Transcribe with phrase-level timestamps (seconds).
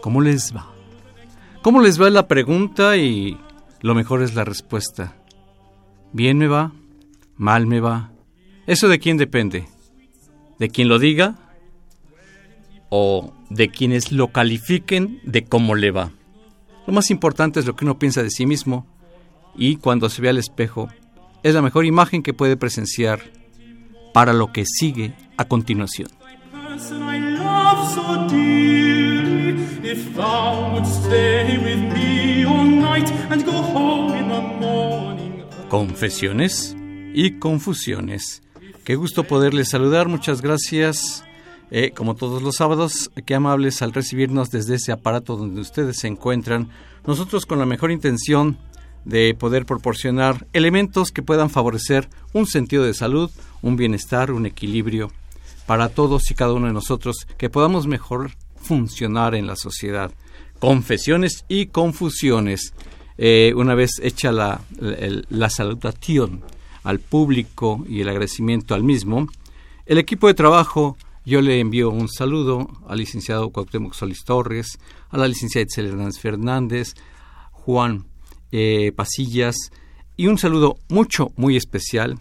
[0.00, 0.66] ¿Cómo les va?
[1.62, 3.36] ¿Cómo les va la pregunta y
[3.82, 5.14] lo mejor es la respuesta?
[6.12, 6.72] ¿Bien me va?
[7.36, 8.10] ¿Mal me va?
[8.66, 9.68] ¿Eso de quién depende?
[10.58, 11.36] ¿De quien lo diga?
[12.88, 16.10] ¿O de quienes lo califiquen de cómo le va?
[16.86, 18.86] Lo más importante es lo que uno piensa de sí mismo
[19.54, 20.88] y cuando se ve al espejo
[21.42, 23.20] es la mejor imagen que puede presenciar
[24.12, 26.08] para lo que sigue a continuación.
[29.90, 35.42] If thou stay with me all night and go home in the morning.
[35.68, 36.76] Confesiones
[37.12, 38.40] y confusiones.
[38.84, 41.24] Qué gusto poderles saludar, muchas gracias.
[41.72, 46.06] Eh, como todos los sábados, qué amables al recibirnos desde ese aparato donde ustedes se
[46.06, 46.68] encuentran.
[47.04, 48.58] Nosotros con la mejor intención
[49.04, 53.28] de poder proporcionar elementos que puedan favorecer un sentido de salud,
[53.60, 55.10] un bienestar, un equilibrio
[55.66, 60.12] para todos y cada uno de nosotros, que podamos mejor funcionar en la sociedad.
[60.58, 62.74] Confesiones y confusiones.
[63.18, 66.42] Eh, una vez hecha la, la, salutación
[66.84, 69.26] al público y el agradecimiento al mismo,
[69.84, 74.78] el equipo de trabajo yo le envío un saludo al licenciado Cuauhtémoc Solís Torres,
[75.10, 76.94] a la licenciada Itzel Hernández Fernández,
[77.50, 78.06] Juan
[78.52, 79.56] eh, Pasillas
[80.16, 82.18] y un saludo mucho, muy especial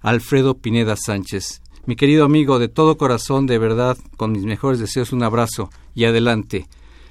[0.00, 1.62] a Alfredo Pineda Sánchez.
[1.84, 6.04] Mi querido amigo, de todo corazón, de verdad, con mis mejores deseos, un abrazo y
[6.04, 6.68] adelante.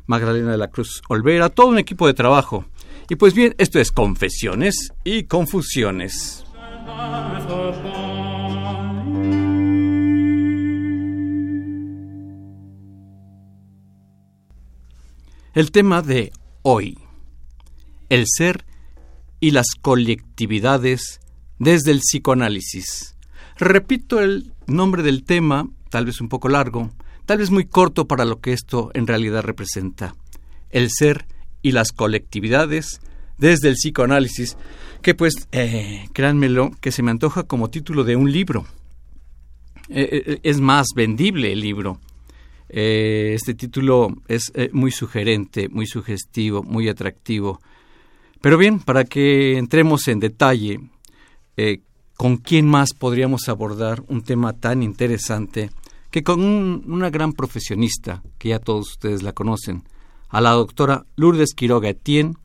[0.07, 2.65] Magdalena de la Cruz Olvera, todo un equipo de trabajo.
[3.09, 6.45] Y pues bien, esto es Confesiones y Confusiones.
[15.53, 16.31] El tema de
[16.61, 16.97] hoy,
[18.07, 18.63] el ser
[19.41, 21.19] y las colectividades
[21.59, 23.17] desde el psicoanálisis.
[23.57, 26.91] Repito el nombre del tema, tal vez un poco largo,
[27.25, 30.15] tal vez muy corto para lo que esto en realidad representa.
[30.69, 31.25] El ser
[31.61, 33.01] y las colectividades
[33.37, 34.57] desde el psicoanálisis,
[35.01, 38.65] que pues, eh, créanmelo, que se me antoja como título de un libro.
[39.89, 41.99] Eh, es más vendible el libro.
[42.73, 47.59] Eh, este título es eh, muy sugerente, muy sugestivo, muy atractivo.
[48.39, 50.79] Pero bien, para que entremos en detalle,
[51.57, 51.81] eh,
[52.21, 55.71] ¿con quién más podríamos abordar un tema tan interesante
[56.11, 59.85] que con un, una gran profesionista, que ya todos ustedes la conocen,
[60.29, 62.35] a la doctora Lourdes Quiroga Etienne,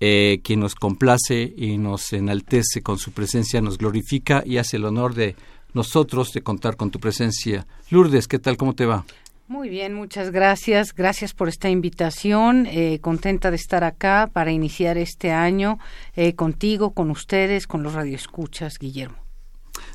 [0.00, 4.86] eh, quien nos complace y nos enaltece con su presencia, nos glorifica y hace el
[4.86, 5.36] honor de
[5.74, 7.66] nosotros de contar con tu presencia.
[7.90, 8.56] Lourdes, ¿qué tal?
[8.56, 9.04] ¿Cómo te va?
[9.50, 10.94] Muy bien, muchas gracias.
[10.94, 12.66] Gracias por esta invitación.
[12.66, 15.80] Eh, contenta de estar acá para iniciar este año
[16.14, 19.16] eh, contigo, con ustedes, con los radioescuchas, Guillermo.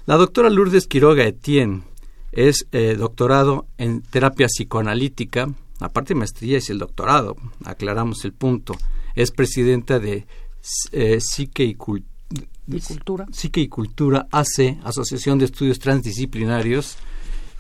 [0.07, 1.83] La doctora Lourdes Quiroga Etienne
[2.33, 5.47] es eh, doctorado en terapia psicoanalítica,
[5.79, 8.75] aparte de maestría es el doctorado, aclaramos el punto.
[9.15, 10.27] Es presidenta de
[10.91, 12.03] eh, Psique y, Cult
[12.67, 13.25] ¿Y cultura?
[13.31, 16.97] Psique y Cultura AC, Asociación de Estudios Transdisciplinarios,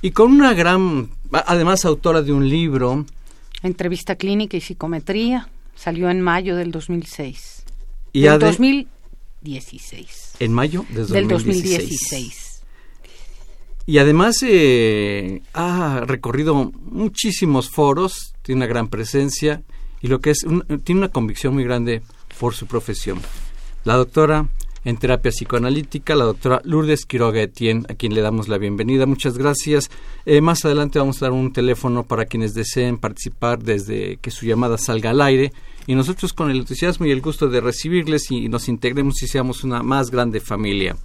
[0.01, 3.05] y con una gran, además autora de un libro
[3.63, 5.49] Entrevista clínica y psicometría.
[5.75, 7.63] Salió en mayo del 2006.
[8.13, 10.33] Y del de- 2016.
[10.39, 11.29] en mayo de Del 2016.
[11.29, 12.61] 2016.
[13.87, 19.61] Y además eh, ha recorrido muchísimos foros, tiene una gran presencia
[20.01, 22.01] y lo que es un- tiene una convicción muy grande
[22.39, 23.19] por su profesión.
[23.83, 24.47] La doctora
[24.85, 29.07] en terapia psicoanalítica, la doctora Lourdes Quiroga Etienne, a quien le damos la bienvenida.
[29.07, 29.89] Muchas gracias.
[30.27, 34.45] Eh, más adelante vamos a dar un teléfono para quienes deseen participar desde que su
[34.45, 35.51] llamada salga al aire.
[35.87, 39.63] Y nosotros con el entusiasmo y el gusto de recibirles y nos integremos y seamos
[39.63, 40.95] una más grande familia.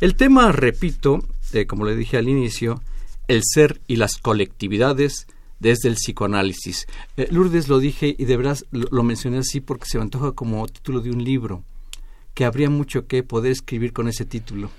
[0.00, 1.20] El tema, repito,
[1.52, 2.80] eh, como le dije al inicio,
[3.28, 5.26] el ser y las colectividades
[5.60, 6.86] desde el psicoanálisis.
[7.18, 10.32] Eh, Lourdes lo dije y de verdad lo, lo mencioné así porque se me antoja
[10.32, 11.62] como título de un libro,
[12.34, 14.70] que habría mucho que poder escribir con ese título.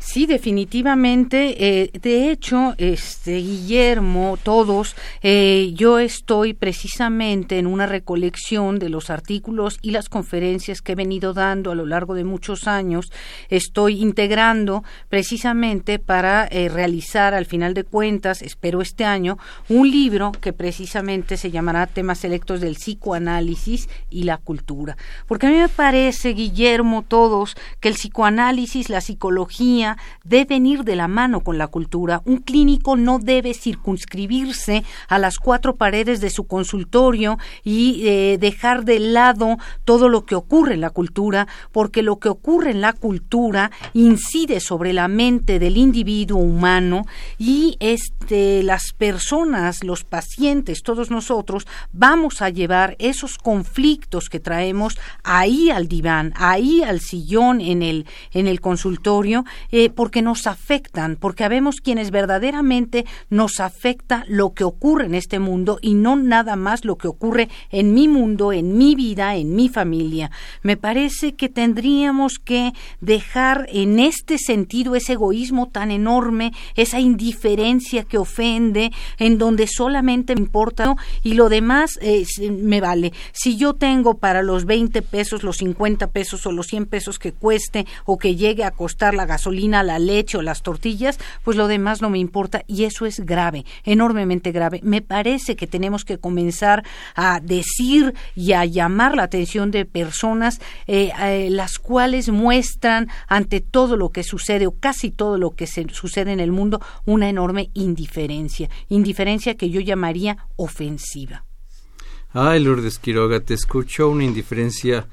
[0.00, 1.82] Sí, definitivamente.
[1.82, 9.10] eh, de hecho, este Guillermo, todos, eh, yo estoy precisamente en una recolección de los
[9.10, 13.10] artículos y las conferencias que he venido dando a lo largo de muchos años.
[13.50, 19.36] Estoy integrando precisamente para eh, realizar, al final de cuentas, espero este año,
[19.68, 24.96] un libro que precisamente se llamará Temas Selectos del Psicoanálisis y la Cultura.
[25.26, 29.87] Porque a mí me parece, Guillermo, todos, que el psicoanálisis, la psicología,
[30.24, 32.22] deben ir de la mano con la cultura.
[32.24, 38.84] Un clínico no debe circunscribirse a las cuatro paredes de su consultorio y eh, dejar
[38.84, 42.92] de lado todo lo que ocurre en la cultura, porque lo que ocurre en la
[42.92, 47.06] cultura incide sobre la mente del individuo humano
[47.38, 54.98] y este las personas, los pacientes, todos nosotros vamos a llevar esos conflictos que traemos
[55.22, 59.44] ahí al diván, ahí al sillón en el en el consultorio
[59.94, 65.78] porque nos afectan, porque habemos quienes verdaderamente nos afecta lo que ocurre en este mundo
[65.80, 69.68] y no nada más lo que ocurre en mi mundo, en mi vida, en mi
[69.68, 70.30] familia.
[70.62, 78.02] Me parece que tendríamos que dejar en este sentido ese egoísmo tan enorme, esa indiferencia
[78.02, 83.12] que ofende, en donde solamente me importa y lo demás eh, me vale.
[83.32, 87.32] Si yo tengo para los 20 pesos, los 50 pesos o los 100 pesos que
[87.32, 91.68] cueste o que llegue a costar la gasolina, la leche o las tortillas, pues lo
[91.68, 94.80] demás no me importa y eso es grave, enormemente grave.
[94.82, 96.84] Me parece que tenemos que comenzar
[97.14, 103.60] a decir y a llamar la atención de personas eh, eh, las cuales muestran ante
[103.60, 107.28] todo lo que sucede o casi todo lo que se sucede en el mundo una
[107.28, 111.44] enorme indiferencia, indiferencia que yo llamaría ofensiva.
[112.32, 115.06] Ay, Lourdes Quiroga, te escucho una indiferencia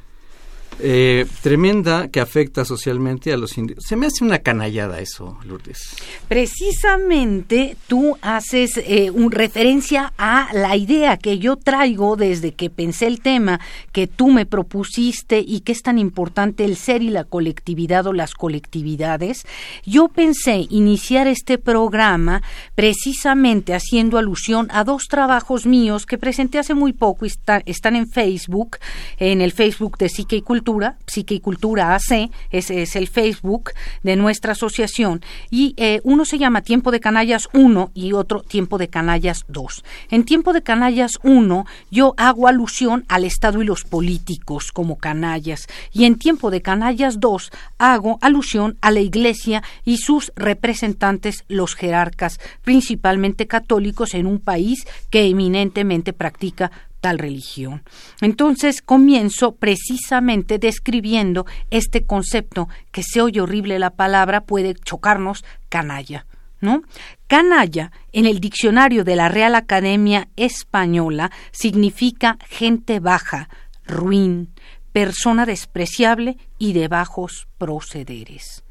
[0.80, 3.83] eh, tremenda que afecta socialmente a los indios.
[3.88, 5.80] Se me hace una canallada eso, Lourdes.
[6.27, 13.07] Precisamente tú haces eh, un referencia a la idea que yo traigo desde que pensé
[13.07, 13.60] el tema
[13.92, 18.13] que tú me propusiste y que es tan importante el ser y la colectividad o
[18.13, 19.45] las colectividades.
[19.86, 22.42] Yo pensé iniciar este programa
[22.75, 27.95] precisamente haciendo alusión a dos trabajos míos que presenté hace muy poco y está- están
[27.95, 28.77] en Facebook,
[29.19, 30.64] en el Facebook de Psique y Cultura,
[31.06, 33.71] Psique y Cultura AC, ese es el Facebook
[34.03, 35.21] de nuestra asociación,
[35.51, 39.83] y eh, uno se llama Tiempo de Canallas 1 y otro Tiempo de Canallas 2.
[40.09, 45.67] En Tiempo de Canallas 1 yo hago alusión al Estado y los políticos como canallas,
[45.93, 51.75] y en Tiempo de Canallas 2 hago alusión a la Iglesia y sus representantes, los
[51.75, 56.72] jerarcas, principalmente católicos en un país que eminentemente practica
[57.13, 57.83] religión.
[58.21, 66.25] Entonces comienzo precisamente describiendo este concepto que se oye horrible la palabra, puede chocarnos, canalla.
[66.62, 66.81] ¿No?
[67.27, 73.50] Canalla, en el diccionario de la Real Academia Española, significa gente baja,
[73.85, 74.53] ruin,
[74.91, 78.63] persona despreciable y de bajos procederes.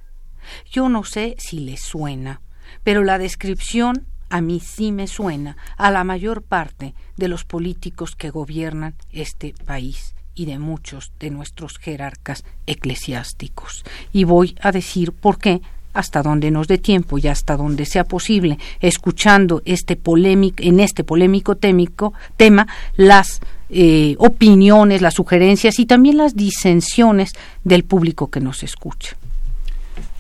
[0.71, 2.41] Yo no sé si les suena,
[2.83, 8.17] pero la descripción a mí sí me suena a la mayor parte de los políticos
[8.17, 13.85] que gobiernan este país y de muchos de nuestros jerarcas eclesiásticos.
[14.13, 15.63] Y voy a decir por qué
[15.93, 21.05] hasta donde nos dé tiempo y hasta donde sea posible, escuchando este polémico, en este
[21.05, 28.65] polémico tema, las eh, opiniones, las sugerencias y también las disensiones del público que nos
[28.65, 29.17] escucha.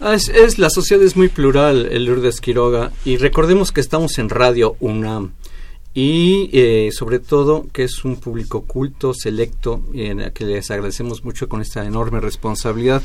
[0.07, 4.19] Ah, Es, es- la sociedad es muy plural, el Lourdes Quiroga, y recordemos que estamos
[4.19, 5.31] en Radio UNAM
[5.95, 11.25] y eh, sobre todo que es un público culto, selecto, y en que les agradecemos
[11.25, 13.01] mucho con esta enorme responsabilidad.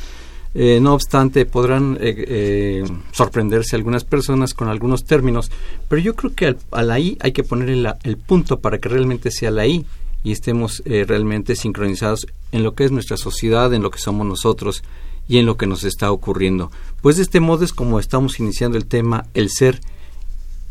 [0.56, 5.52] Eh, no obstante, podrán eh, sorprenderse algunas personas con algunos términos,
[5.88, 8.90] pero yo creo que al, a la I hay que ponerle el punto para que
[8.90, 9.86] realmente sea la I
[10.24, 14.84] y estemos realmente sincronizados en lo que es nuestra sociedad, en lo que somos nosotros
[15.30, 16.72] y en lo que nos está ocurriendo.
[17.02, 19.80] Pues de este modo es como estamos iniciando el tema el ser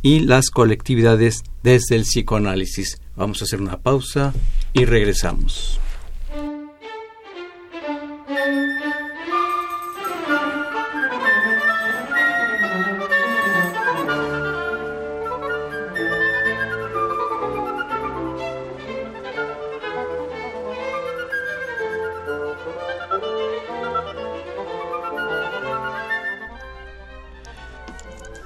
[0.03, 3.01] y las colectividades desde el psicoanálisis.
[3.17, 4.35] Vamos a hacer una pausa
[4.75, 5.81] y regresamos.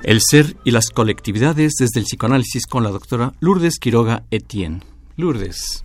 [0.04, 4.80] El ser y las colectividades desde el psicoanálisis con la doctora Lourdes Quiroga Etienne.
[5.16, 5.84] Lourdes.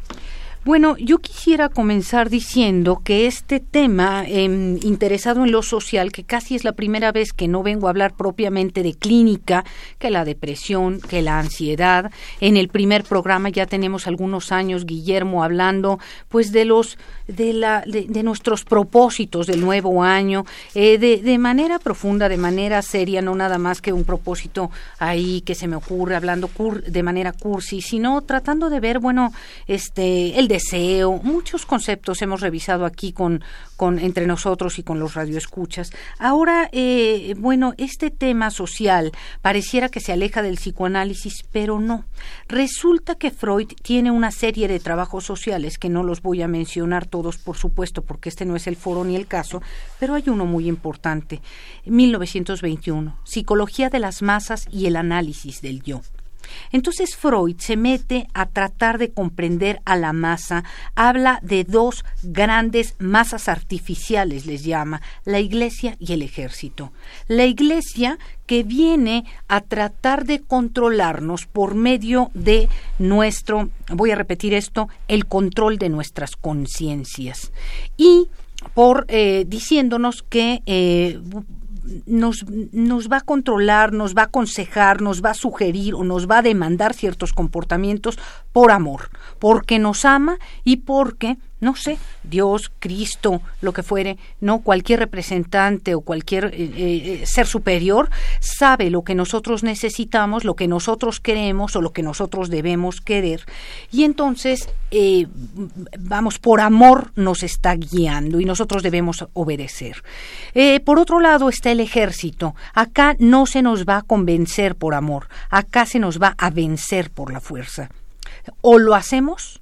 [0.68, 6.56] Bueno, yo quisiera comenzar diciendo que este tema, em, interesado en lo social, que casi
[6.56, 9.64] es la primera vez que no vengo a hablar propiamente de clínica,
[9.98, 12.12] que la depresión, que la ansiedad.
[12.42, 16.98] En el primer programa ya tenemos algunos años, Guillermo, hablando pues de los
[17.30, 20.46] de la de, nuestros propósitos del nuevo año,
[20.76, 24.70] eh, de, de manera profunda, de manera seria, no nada más que un propósito
[25.00, 26.50] ahí que se me ocurre hablando
[26.86, 29.32] de manera cursi, sino tratando de ver, bueno,
[29.68, 33.44] este el de deseo, muchos conceptos hemos revisado aquí con,
[33.76, 35.92] con entre nosotros y con los radioescuchas.
[36.18, 39.12] Ahora, eh, bueno, este tema social
[39.42, 42.06] pareciera que se aleja del psicoanálisis, pero no.
[42.48, 47.06] Resulta que Freud tiene una serie de trabajos sociales que no los voy a mencionar
[47.06, 49.62] todos, por supuesto, porque este no es el foro ni el caso,
[50.00, 51.40] pero hay uno muy importante.
[51.86, 56.02] 1921, Psicología de las masas y el análisis del yo.
[56.72, 60.64] Entonces Freud se mete a tratar de comprender a la masa,
[60.96, 66.92] habla de dos grandes masas artificiales, les llama, la iglesia y el ejército.
[67.28, 74.54] La iglesia que viene a tratar de controlarnos por medio de nuestro, voy a repetir
[74.54, 77.52] esto, el control de nuestras conciencias.
[77.98, 78.28] Y
[78.74, 81.20] por eh, diciéndonos que eh,
[82.06, 86.30] nos, nos va a controlar, nos va a aconsejar, nos va a sugerir o nos
[86.30, 88.20] va a demandar ciertos comportamientos
[88.52, 94.60] por amor, porque nos ama y porque no sé, Dios, Cristo, lo que fuere, no
[94.60, 98.10] cualquier representante o cualquier eh, eh, ser superior
[98.40, 103.44] sabe lo que nosotros necesitamos, lo que nosotros queremos o lo que nosotros debemos querer
[103.92, 105.28] y entonces eh,
[106.00, 110.04] vamos por amor nos está guiando y nosotros debemos obedecer.
[110.86, 112.56] por otro lado está el ejército.
[112.74, 117.10] Acá no se nos va a convencer por amor, acá se nos va a vencer
[117.10, 117.90] por la fuerza.
[118.62, 119.60] O lo hacemos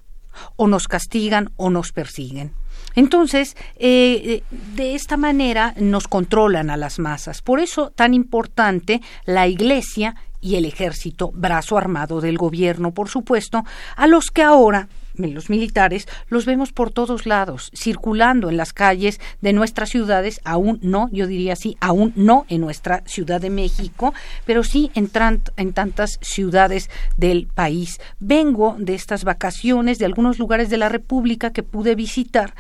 [0.56, 2.54] o nos castigan o nos persiguen.
[2.96, 4.44] Entonces, eh,
[4.76, 7.42] de esta manera nos controlan a las masas.
[7.42, 13.64] Por eso tan importante la Iglesia y el ejército, brazo armado del gobierno, por supuesto,
[13.96, 19.20] a los que ahora los militares, los vemos por todos lados, circulando en las calles
[19.42, 24.14] de nuestras ciudades, aún no, yo diría así, aún no en nuestra Ciudad de México,
[24.46, 25.10] pero sí en,
[25.58, 28.00] en tantas ciudades del país.
[28.20, 32.54] Vengo de estas vacaciones de algunos lugares de la República que pude visitar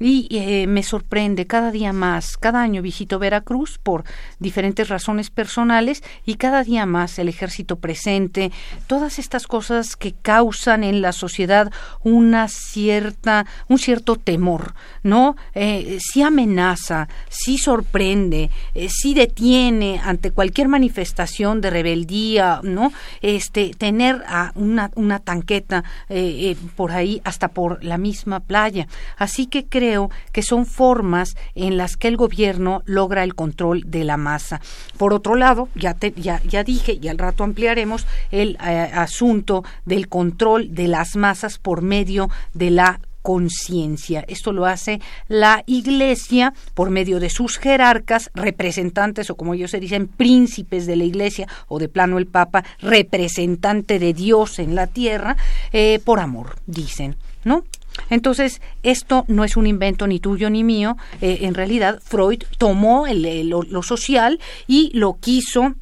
[0.00, 2.38] y eh, me sorprende cada día más.
[2.38, 4.04] Cada año visito Veracruz por
[4.38, 8.50] diferentes razones personales y cada día más el ejército presente,
[8.86, 11.70] todas estas cosas que causan en la sociedad
[12.02, 15.36] una cierta, un cierto temor, ¿no?
[15.54, 22.92] Eh, amenaza, sí sorprende, eh, sí detiene ante cualquier manifestación de rebeldía, ¿no?
[23.20, 28.86] Este, tener a una, una tanqueta eh, por ahí hasta por la misma playa.
[29.16, 29.89] Así que creo
[30.32, 34.60] que son formas en las que el gobierno logra el control de la masa.
[34.96, 40.08] Por otro lado, ya, ya, ya dije, y al rato ampliaremos el eh, asunto del
[40.08, 44.24] control de las masas por medio de la conciencia.
[44.28, 49.80] Esto lo hace la Iglesia por medio de sus jerarcas, representantes o como ellos se
[49.80, 54.86] dicen, príncipes de la Iglesia o de plano el Papa, representante de Dios en la
[54.86, 55.36] tierra,
[55.72, 57.64] eh, por amor, dicen, ¿no?
[58.08, 60.96] Entonces, esto no es un invento ni tuyo ni mío.
[61.20, 65.74] Eh, en realidad, Freud tomó lo, social y lo quiso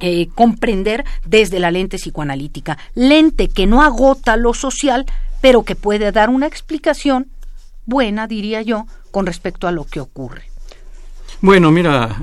[0.00, 2.78] eh, comprender desde la lente psicoanalítica.
[2.94, 5.06] Lente que no agota lo social,
[5.40, 7.28] pero que puede dar una explicación
[7.84, 10.44] buena, diría yo, con respecto a lo que ocurre.
[11.40, 12.16] Bueno, mira,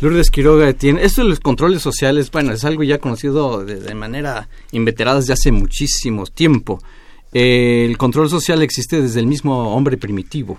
[0.00, 1.04] Lourdes Quiroga tiene.
[1.04, 5.32] Esto de los controles sociales, bueno, es algo ya conocido de, de manera inveterada desde
[5.32, 6.80] hace muchísimo tiempo
[7.38, 10.58] el control social existe desde el mismo hombre primitivo.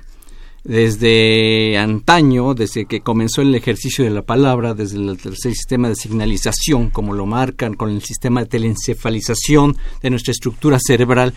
[0.63, 5.95] desde antaño, desde que comenzó el ejercicio de la palabra, desde el tercer sistema de
[5.95, 11.33] signalización, como lo marcan con el sistema de telencefalización de nuestra estructura cerebral,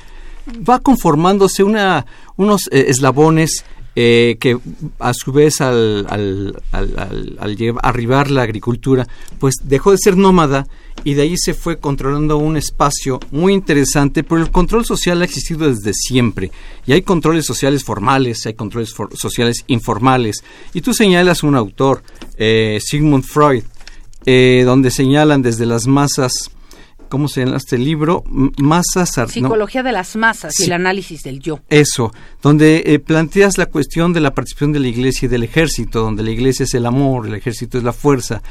[0.69, 2.07] va conformándose una,
[2.37, 3.65] unos eh, eslabones
[4.03, 4.57] eh, que
[4.99, 9.07] a su vez al, al, al, al, arribar la agricultura,
[9.39, 10.67] pues dejó de ser nómada
[11.05, 15.27] y de ahí se fue controlando un espacio muy interesante, pero el control social ha
[15.27, 16.51] existido desde siempre
[16.87, 20.45] y hay controles sociales formales, hay controles sociales informales.
[20.73, 22.03] Y tú señalas un autor,
[22.39, 23.65] eh, Sigmund Freud,
[24.25, 26.51] eh, donde señalan desde las masas
[27.11, 28.25] ¿cómo se llama este libro?
[28.57, 29.11] Masas.
[29.29, 31.61] Psicología de las masas y el análisis del yo.
[31.69, 36.01] Eso, donde eh, planteas la cuestión de la participación de la iglesia y del ejército,
[36.01, 38.43] donde la iglesia es el amor, el ejército es la fuerza.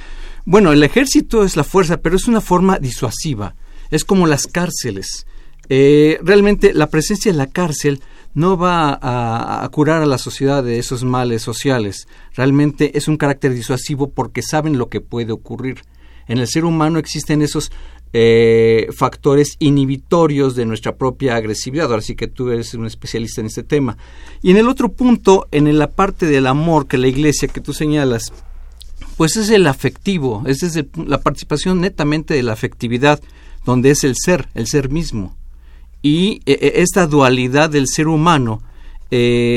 [0.45, 3.55] Bueno, el ejército es la fuerza, pero es una forma disuasiva.
[3.89, 5.25] Es como las cárceles.
[5.69, 8.01] Eh, realmente la presencia en la cárcel
[8.33, 12.07] no va a, a, curar a la sociedad de esos males sociales.
[12.35, 15.81] Realmente es un carácter disuasivo porque saben lo que puede ocurrir.
[16.29, 17.71] En el ser humano existen esos
[18.11, 21.91] eh, factores inhibitorios de nuestra propia agresividad.
[21.91, 23.97] Ahora sí que tú eres un especialista en este tema.
[24.41, 27.71] Y en el otro punto, en la parte del amor que la iglesia que tú
[27.71, 28.33] señalas,
[29.15, 30.63] pues es el afectivo, es
[30.95, 33.21] la participación netamente de la afectividad,
[33.63, 35.35] donde es el ser, el ser mismo.
[36.01, 38.63] Y eh, eh, esta dualidad del ser humano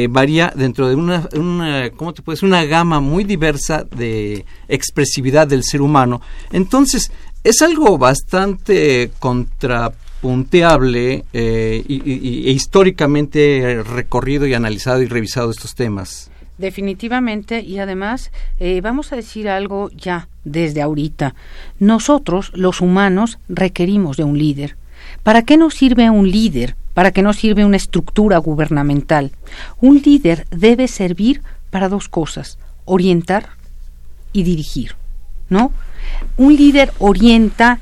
[0.09, 2.43] varía dentro de una, una, ¿cómo te puedes?
[2.43, 6.23] Una gama muy diversa de expresividad del ser humano.
[6.53, 7.13] Entonces,
[7.45, 16.31] es algo bastante contrapunteable eh, y, e históricamente recorrido y analizado y revisado estos temas.
[16.59, 18.31] Definitivamente, y además
[18.61, 21.35] eh, vamos a decir algo ya desde ahorita.
[21.81, 24.77] Nosotros, los humanos, requerimos de un líder.
[25.25, 26.77] ¿Para qué nos sirve un líder?
[26.95, 29.33] ¿Para qué nos sirve una estructura gubernamental?
[29.81, 33.49] Un líder debe servir para dos cosas, orientar
[34.33, 34.95] y dirigir,
[35.49, 35.73] ¿no?
[36.37, 37.81] Un líder orienta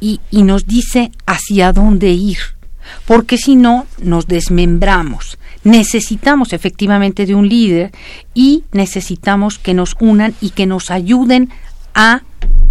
[0.00, 2.38] y, nos dice hacia dónde ir,
[3.06, 5.38] porque si no nos desmembramos.
[5.62, 7.92] Necesitamos efectivamente de un líder
[8.34, 11.50] y necesitamos que nos unan y que nos ayuden
[11.94, 12.22] a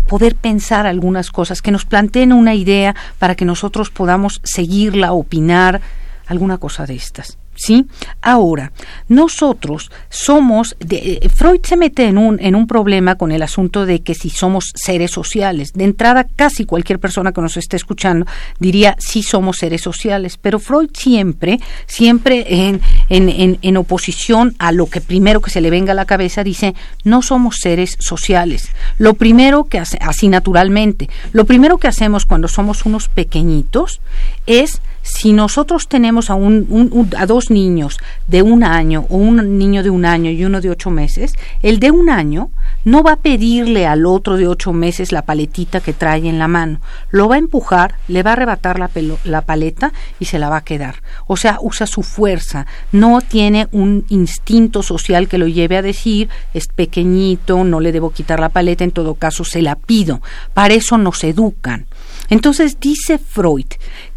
[0.10, 5.80] poder pensar algunas cosas, que nos planteen una idea para que nosotros podamos seguirla, opinar,
[6.28, 7.38] alguna cosa de estas.
[7.56, 7.88] ¿Sí?
[8.22, 8.72] Ahora,
[9.08, 13.86] nosotros somos, de, eh, Freud se mete en un, en un problema con el asunto
[13.86, 15.74] de que si somos seres sociales.
[15.74, 18.26] De entrada, casi cualquier persona que nos esté escuchando
[18.60, 24.88] diría sí somos seres sociales, pero Freud siempre, siempre en, en, en oposición a lo
[24.88, 28.70] que primero que se le venga a la cabeza, dice no somos seres sociales.
[28.98, 34.02] Lo primero que hace, así naturalmente, lo primero que hacemos cuando somos unos pequeñitos
[34.46, 39.84] es si nosotros tenemos a, un, a dos niños de un año o un niño
[39.84, 42.50] de un año y uno de ocho meses, el de un año
[42.86, 46.48] no va a pedirle al otro de ocho meses la paletita que trae en la
[46.48, 46.82] mano.
[47.10, 48.90] Lo va a empujar, le va a arrebatar la,
[49.24, 51.02] la paleta y se la va a quedar.
[51.28, 52.66] O sea, usa su fuerza.
[52.92, 58.12] No tiene un instinto social que lo lleve a decir, es pequeñito, no le debo
[58.12, 60.22] quitar la paleta, en todo caso se la pido.
[60.54, 61.86] Para eso nos educan.
[62.32, 63.66] Entonces dice Freud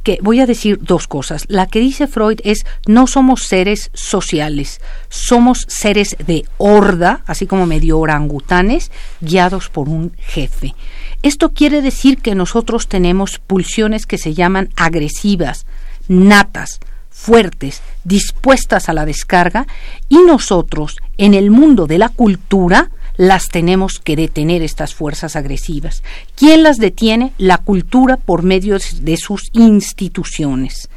[0.05, 1.45] que voy a decir dos cosas.
[1.49, 7.67] La que dice Freud es no somos seres sociales, somos seres de horda, así como
[7.67, 10.77] medio orangutanes, guiados por un jefe.
[11.23, 15.67] Esto quiere decir que nosotros tenemos pulsiones que se llaman agresivas,
[16.07, 16.79] natas,
[17.11, 19.67] fuertes, dispuestas a la descarga,
[20.09, 26.03] y nosotros, en el mundo de la cultura, las tenemos que detener estas fuerzas agresivas.
[26.35, 27.33] ¿Quién las detiene?
[27.39, 30.89] La cultura por medio de sus instituciones.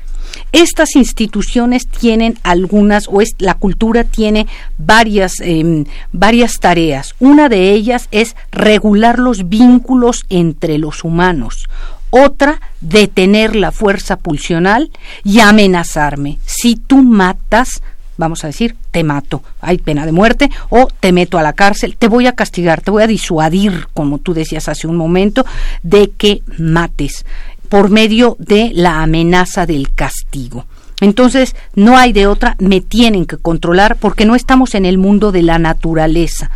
[0.51, 7.15] Estas instituciones tienen algunas, o es, la cultura tiene varias, em, varias tareas.
[7.19, 11.67] Una de ellas es regular los vínculos entre los humanos.
[12.10, 14.91] Otra, detener la fuerza pulsional
[15.23, 16.39] y amenazarme.
[16.45, 17.82] Si tú matas,
[18.17, 21.95] vamos a decir, te mato, hay pena de muerte, o te meto a la cárcel,
[21.97, 25.45] te voy a castigar, te voy a disuadir, como tú decías hace un momento,
[25.84, 27.25] de que mates
[27.69, 30.65] por medio de la amenaza del castigo.
[30.99, 35.32] Entonces, no hay de otra, me tienen que controlar porque no estamos en el mundo
[35.32, 36.49] de la naturaleza.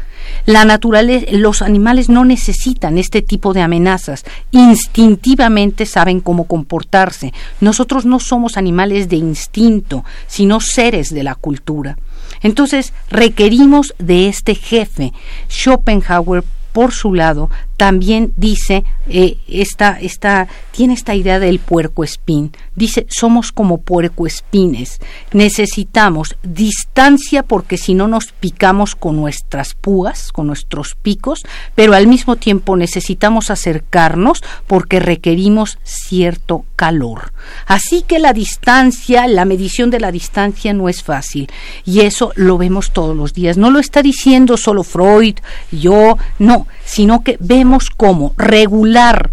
[0.45, 7.33] La naturaleza, los animales no necesitan este tipo de amenazas, instintivamente saben cómo comportarse.
[7.59, 11.97] Nosotros no somos animales de instinto, sino seres de la cultura.
[12.41, 15.13] Entonces, requerimos de este jefe.
[15.49, 17.49] Schopenhauer por su lado,
[17.81, 22.51] también dice eh, esta, esta, tiene esta idea del puerco espín.
[22.75, 24.99] Dice, somos como puerco espines.
[25.33, 31.41] Necesitamos distancia porque si no nos picamos con nuestras púas, con nuestros picos,
[31.73, 37.33] pero al mismo tiempo necesitamos acercarnos porque requerimos cierto calor.
[37.65, 41.49] Así que la distancia, la medición de la distancia no es fácil
[41.83, 43.57] y eso lo vemos todos los días.
[43.57, 45.37] No lo está diciendo solo Freud,
[45.71, 49.31] yo, no, sino que vemos cómo regular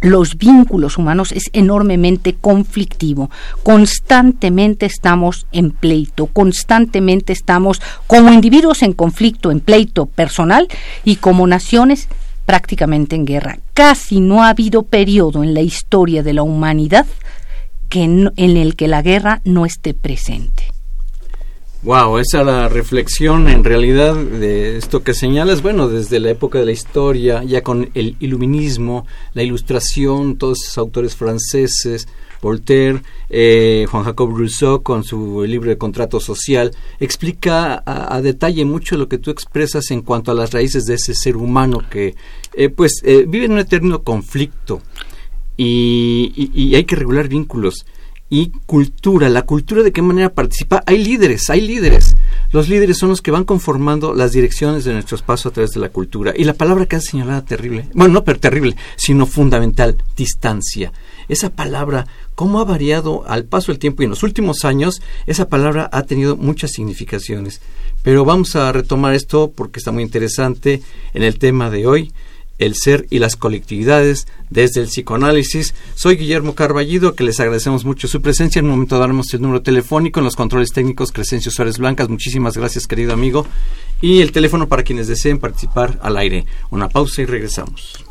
[0.00, 3.30] los vínculos humanos es enormemente conflictivo.
[3.62, 10.66] Constantemente estamos en pleito, constantemente estamos como individuos en conflicto, en pleito personal
[11.04, 12.08] y como naciones
[12.44, 13.60] prácticamente en guerra.
[13.72, 17.06] Casi no ha habido periodo en la historia de la humanidad
[17.88, 20.73] que en el que la guerra no esté presente.
[21.84, 26.64] Wow, esa la reflexión en realidad de esto que señalas, bueno, desde la época de
[26.64, 32.08] la historia, ya con el iluminismo, la ilustración, todos esos autores franceses,
[32.40, 36.70] Voltaire, eh, Juan Jacob Rousseau con su libro de contrato social,
[37.00, 41.12] explica a, detalle mucho lo que tú expresas en cuanto a las raíces de ese
[41.12, 42.14] ser humano que
[42.54, 44.80] eh, pues eh, vive en un eterno conflicto
[45.58, 47.84] y, y hay que regular vínculos
[48.30, 49.28] y cultura.
[49.28, 50.82] La cultura de qué manera participa.
[50.86, 52.16] Hay líderes, hay líderes.
[52.52, 55.80] Los líderes son los que van conformando las direcciones de nuestros pasos a través de
[55.80, 56.32] la cultura.
[56.36, 60.92] Y la palabra que has señalado terrible, bueno, no pero terrible, sino fundamental, distancia.
[61.28, 65.48] Esa palabra, cómo ha variado al paso del tiempo y en los últimos años, esa
[65.48, 67.60] palabra ha tenido muchas significaciones.
[68.02, 70.82] Pero vamos a retomar esto porque está muy interesante
[71.14, 72.12] en el tema de hoy
[72.58, 75.74] el ser y las colectividades desde el psicoanálisis.
[75.94, 78.58] Soy Guillermo Carballido, que les agradecemos mucho su presencia.
[78.60, 82.08] En un momento daremos el número telefónico en los controles técnicos Crescencio Suárez Blancas.
[82.08, 83.46] Muchísimas gracias, querido amigo.
[84.00, 86.46] Y el teléfono para quienes deseen participar al aire.
[86.70, 88.03] Una pausa y regresamos.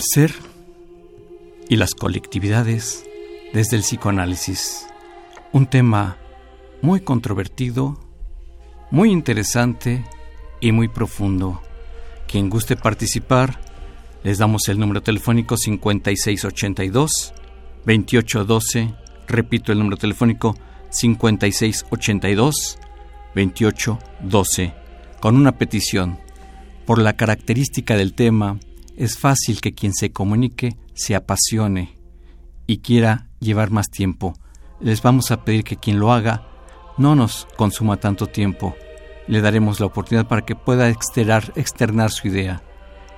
[0.00, 0.32] El ser
[1.68, 3.04] y las colectividades
[3.52, 4.86] desde el psicoanálisis.
[5.52, 6.16] Un tema
[6.80, 8.00] muy controvertido,
[8.90, 10.02] muy interesante
[10.58, 11.60] y muy profundo.
[12.26, 13.60] Quien guste participar,
[14.22, 17.34] les damos el número telefónico 5682
[17.84, 18.94] 2812.
[19.28, 20.56] Repito el número telefónico
[20.88, 22.78] 5682
[23.34, 24.72] 2812
[25.20, 26.18] con una petición
[26.86, 28.58] por la característica del tema
[29.00, 31.96] es fácil que quien se comunique se apasione
[32.66, 34.34] y quiera llevar más tiempo.
[34.78, 36.46] Les vamos a pedir que quien lo haga
[36.98, 38.76] no nos consuma tanto tiempo.
[39.26, 42.62] Le daremos la oportunidad para que pueda externar, externar su idea.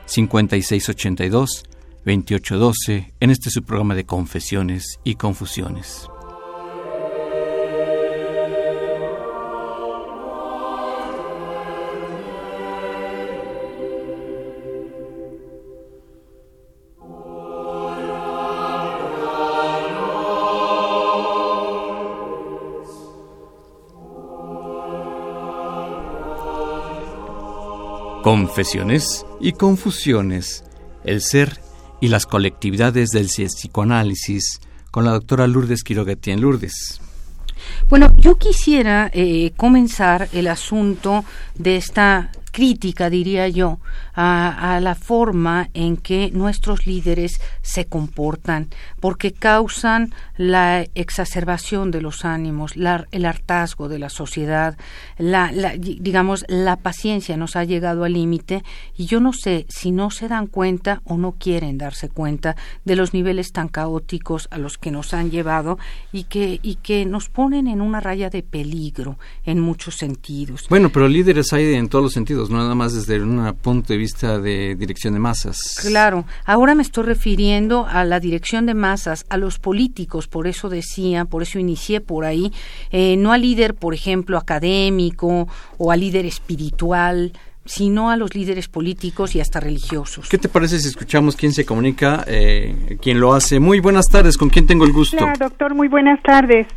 [0.07, 1.64] 5682
[2.05, 6.12] 2812 en este su programa de confesiones y confusiones.
[28.33, 30.64] Confesiones y confusiones.
[31.05, 31.61] El ser
[32.01, 34.59] y las colectividades del psicoanálisis
[34.90, 36.40] con la doctora Lourdes Quiroga-Tien.
[36.40, 36.99] Lourdes.
[37.90, 43.81] Bueno, yo quisiera eh, comenzar el asunto de esta crítica, diría yo,
[44.14, 48.68] a, la forma en que nuestros líderes se comportan,
[49.00, 54.76] porque causan la exacerbación de los ánimos, el hartazgo de la sociedad,
[55.18, 58.62] la, digamos, la paciencia nos ha llegado al límite
[58.96, 62.96] y yo no sé si no se dan cuenta o no quieren darse cuenta de
[62.96, 65.78] los niveles tan caóticos a los que nos han llevado
[66.12, 70.66] y que, y que nos ponen en una raya de peligro en muchos sentidos.
[70.68, 73.40] Bueno, pero líderes hay en todos los sentidos, no nada más desde un
[73.83, 75.59] punto de vista de dirección de masas.
[75.81, 80.68] Claro, ahora me estoy refiriendo a la dirección de masas, a los políticos, por eso
[80.68, 82.53] decía, por eso inicié por ahí,
[82.92, 87.33] eh, no al líder, por ejemplo, académico o al líder espiritual,
[87.64, 90.29] sino a los líderes políticos y hasta religiosos.
[90.29, 93.59] ¿Qué te parece si escuchamos quién se comunica, eh, quién lo hace?
[93.59, 95.16] Muy buenas tardes, ¿con quién tengo el gusto?
[95.25, 96.68] Hola, doctor, muy buenas tardes.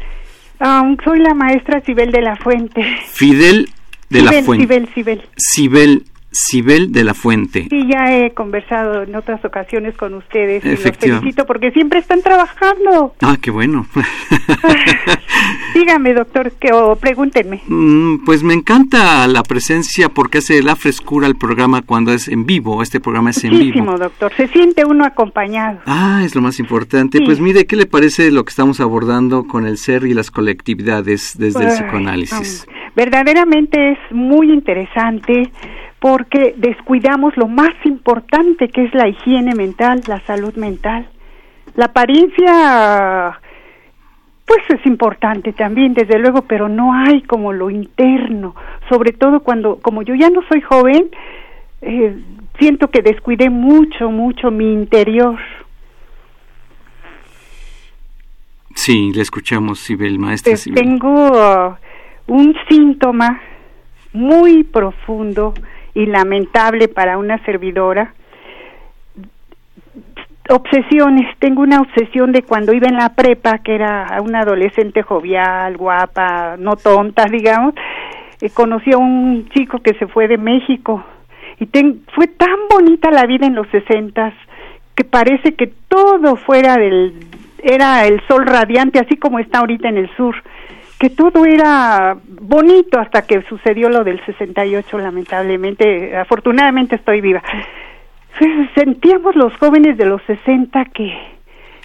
[0.60, 2.84] Um, soy la maestra Cibel de la Fuente.
[3.12, 3.70] Fidel
[4.10, 4.64] de la Fuente.
[4.64, 5.22] Cibel, Cibel.
[5.38, 7.68] Cibel Cibel de la Fuente.
[7.70, 12.22] Sí, ya he conversado en otras ocasiones con ustedes y los felicito porque siempre están
[12.22, 13.14] trabajando.
[13.22, 13.88] Ah, qué bueno.
[15.74, 17.62] Dígame, doctor, que, o pregúntenme.
[17.68, 22.46] Mm, pues me encanta la presencia porque hace la frescura al programa cuando es en
[22.46, 22.82] vivo.
[22.84, 24.34] Este programa es en Muchísimo, doctor.
[24.36, 25.80] Se siente uno acompañado.
[25.86, 27.22] Ah, es lo más importante.
[27.22, 31.38] Pues mire, ¿qué le parece lo que estamos abordando con el ser y las colectividades
[31.38, 32.68] desde el psicoanálisis?
[32.96, 35.50] verdaderamente es muy interesante
[36.06, 41.10] porque descuidamos lo más importante que es la higiene mental, la salud mental.
[41.74, 43.40] La apariencia,
[44.46, 48.54] pues es importante también, desde luego, pero no hay como lo interno,
[48.88, 51.10] sobre todo cuando, como yo ya no soy joven,
[51.82, 52.16] eh,
[52.60, 55.40] siento que descuidé mucho, mucho mi interior.
[58.76, 60.54] Sí, le escuchamos, Sibel, maestra.
[60.54, 61.76] Eh, tengo uh,
[62.28, 63.42] un síntoma
[64.14, 65.56] muy profundo
[65.96, 68.14] y lamentable para una servidora.
[70.50, 75.76] Obsesiones, tengo una obsesión de cuando iba en la prepa, que era una adolescente jovial,
[75.78, 77.74] guapa, no tonta, digamos,
[78.42, 81.04] eh, conocí a un chico que se fue de México
[81.60, 81.66] y
[82.14, 84.34] fue tan bonita la vida en los sesentas
[84.94, 87.14] que parece que todo fuera del
[87.64, 90.36] era el sol radiante así como está ahorita en el sur
[91.00, 96.16] que todo era bonito hasta que sucedió lo del 68, lamentablemente.
[96.16, 97.44] Afortunadamente estoy viva.
[98.76, 101.18] Sentíamos los jóvenes de los 60 que,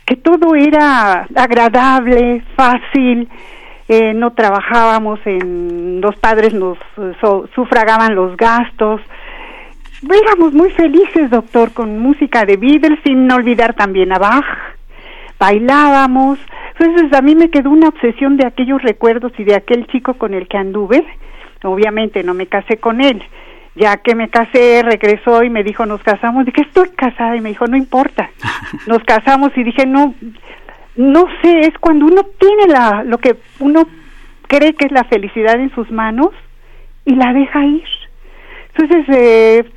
[0.05, 3.29] que todo era agradable, fácil,
[3.88, 6.79] eh, no trabajábamos en los padres nos
[7.55, 9.01] sufragaban los gastos
[10.09, 14.44] éramos muy felices doctor con música de Beatles sin olvidar también a Bach
[15.40, 16.38] bailábamos
[16.81, 20.33] entonces a mí me quedó una obsesión de aquellos recuerdos y de aquel chico con
[20.33, 21.05] el que anduve.
[21.62, 23.22] Obviamente no me casé con él.
[23.74, 26.46] Ya que me casé, regresó y me dijo, nos casamos.
[26.46, 27.37] Dije, estoy casada.
[27.37, 28.31] Y me dijo, no importa.
[28.87, 30.14] Nos casamos y dije, no,
[30.96, 33.87] no sé, es cuando uno tiene la, lo que uno
[34.48, 36.31] cree que es la felicidad en sus manos
[37.05, 37.85] y la deja ir.
[38.74, 39.70] Entonces, eh,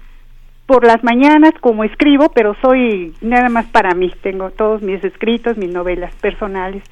[0.65, 5.57] por las mañanas como escribo, pero soy nada más para mí, tengo todos mis escritos,
[5.57, 6.83] mis novelas personales.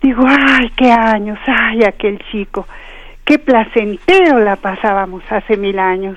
[0.00, 2.66] Digo, ay, qué años, ay, aquel chico,
[3.24, 6.16] qué placentero la pasábamos hace mil años.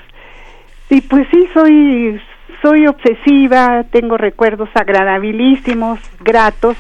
[0.89, 2.21] Y pues sí, soy,
[2.61, 6.77] soy obsesiva, tengo recuerdos agradabilísimos, gratos.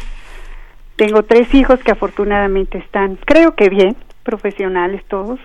[0.95, 5.39] Tengo tres hijos que afortunadamente están, creo que bien, profesionales todos.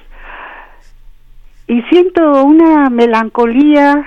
[1.68, 4.06] Y siento una melancolía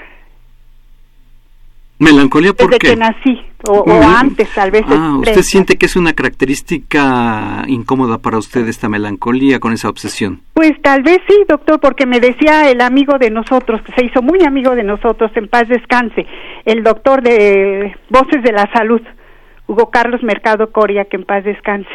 [2.00, 3.84] Melancolía porque Desde que nací, o,
[4.18, 4.84] antes tal vez.
[4.88, 10.40] Ah, ¿usted siente que es una característica incómoda para usted esta melancolía con esa obsesión?
[10.54, 14.22] Pues tal vez sí, doctor, porque me decía el amigo de nosotros, que se hizo
[14.22, 16.26] muy amigo de nosotros, en paz descanse,
[16.64, 19.02] el doctor de Voces de la Salud,
[19.68, 21.90] Hugo Carlos Mercado Coria, que en paz descanse.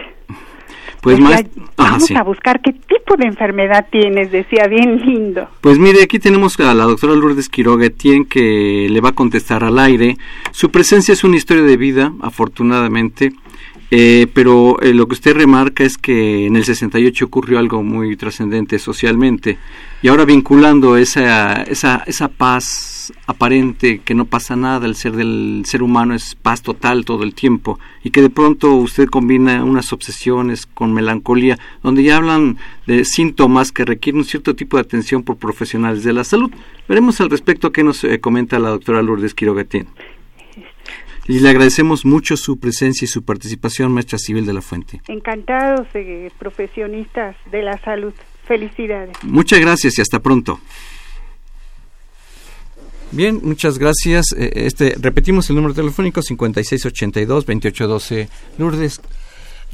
[1.00, 1.44] Pues más,
[1.76, 5.48] vamos a buscar qué tipo de enfermedad tienes, decía bien lindo.
[5.60, 9.64] Pues mire, aquí tenemos a la doctora Lourdes Quiroga Etienne que le va a contestar
[9.64, 10.16] al aire.
[10.52, 13.32] Su presencia es una historia de vida, afortunadamente.
[13.90, 18.16] Eh, pero eh, lo que usted remarca es que en el 68 ocurrió algo muy
[18.16, 19.58] trascendente socialmente
[20.02, 22.93] y ahora vinculando esa, esa, esa paz
[23.26, 27.34] aparente que no pasa nada, el ser del ser humano es paz total todo el
[27.34, 33.04] tiempo y que de pronto usted combina unas obsesiones con melancolía donde ya hablan de
[33.04, 36.50] síntomas que requieren un cierto tipo de atención por profesionales de la salud.
[36.88, 39.86] Veremos al respecto qué nos eh, comenta la doctora Lourdes Quirogatín.
[41.26, 45.00] Y le agradecemos mucho su presencia y su participación, maestra Civil de la Fuente.
[45.08, 48.12] Encantados, eh, profesionistas de la salud.
[48.46, 49.16] Felicidades.
[49.22, 50.60] Muchas gracias y hasta pronto.
[53.14, 54.34] Bien, muchas gracias.
[54.36, 58.28] Eh, este, repetimos el número telefónico 5682-2812.
[58.58, 59.00] Lourdes,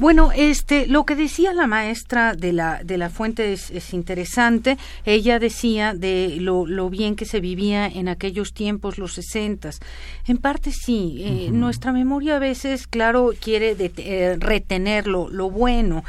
[0.01, 4.79] bueno, este, lo que decía la maestra de la, de la fuente es, interesante.
[5.05, 9.79] Ella decía de lo, lo, bien que se vivía en aquellos tiempos, los sesentas.
[10.25, 16.03] En parte sí, eh, nuestra memoria a veces, claro, quiere eh, retener lo, lo bueno,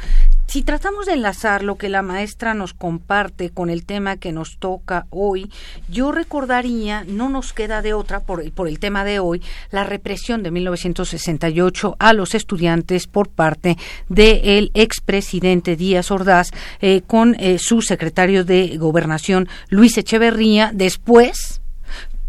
[0.47, 4.57] si tratamos de enlazar lo que la maestra nos comparte con el tema que nos
[4.59, 5.49] toca hoy,
[5.89, 10.43] yo recordaría, no nos queda de otra por, por el tema de hoy, la represión
[10.43, 13.77] de 1968 a los estudiantes por parte
[14.09, 16.51] del expresidente Díaz Ordaz
[16.81, 21.62] eh, con eh, su secretario de Gobernación Luis Echeverría, después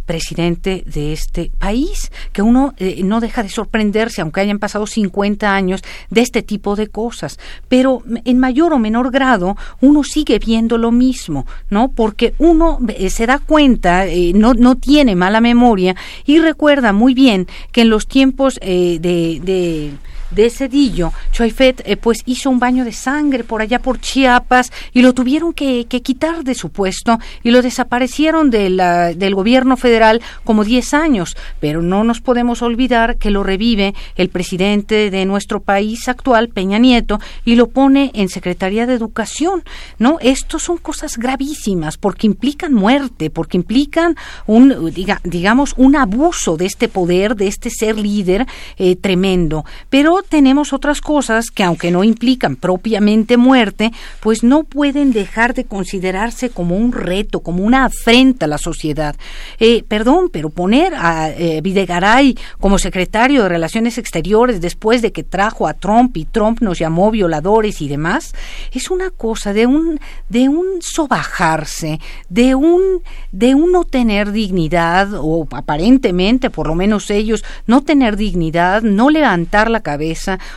[0.04, 5.54] presidente de este país, que uno eh, no deja de sorprenderse, aunque hayan pasado 50
[5.54, 7.38] años, de este tipo de cosas.
[7.68, 11.88] Pero en mayor o menor grado, uno sigue viendo lo mismo, ¿no?
[11.88, 17.14] Porque uno eh, se da cuenta, eh, no, no tiene mala memoria y recuerda muy
[17.14, 19.92] bien que en los tiempos de, de
[20.34, 25.02] de Cedillo, Choifet eh, pues hizo un baño de sangre por allá por Chiapas y
[25.02, 30.94] lo tuvieron que, quitar de su puesto y lo desaparecieron del gobierno federal como 10
[30.94, 31.36] años.
[31.60, 36.78] Pero no nos podemos olvidar que lo revive el presidente de nuestro país actual, Peña
[36.78, 39.62] Nieto, y lo pone en Secretaría de Educación.
[39.98, 40.18] ¿no?
[40.20, 44.16] Esto son cosas gravísimas porque implican muerte, porque implican
[44.46, 44.92] un,
[45.24, 49.64] digamos, un abuso de este poder, de este ser líder eh, tremendo.
[49.90, 55.64] Pero tenemos otras cosas que aunque no implican propiamente muerte, pues no pueden dejar de
[55.64, 59.16] considerarse como un reto, como una afrenta a la sociedad.
[59.58, 65.22] Eh, perdón, pero poner a eh, Videgaray como secretario de Relaciones Exteriores después de que
[65.22, 68.34] trajo a Trump y Trump nos llamó violadores y demás,
[68.72, 75.08] es una cosa de un de un sobajarse, de un de un no tener dignidad
[75.14, 80.03] o aparentemente, por lo menos ellos, no tener dignidad, no levantar la cabeza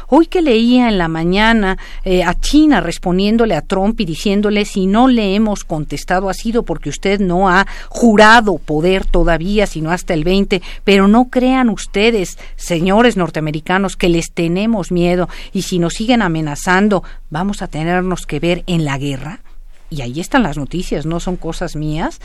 [0.07, 4.87] Hoy que leía en la mañana eh, a China respondiéndole a Trump y diciéndole si
[4.87, 10.13] no le hemos contestado ha sido porque usted no ha jurado poder todavía, sino hasta
[10.13, 15.29] el 20, pero no crean ustedes, señores norteamericanos, que les tenemos miedo.
[15.53, 19.41] Y si nos siguen amenazando, vamos a tenernos que ver en la guerra
[19.89, 22.19] y ahí están las noticias, no son cosas mías,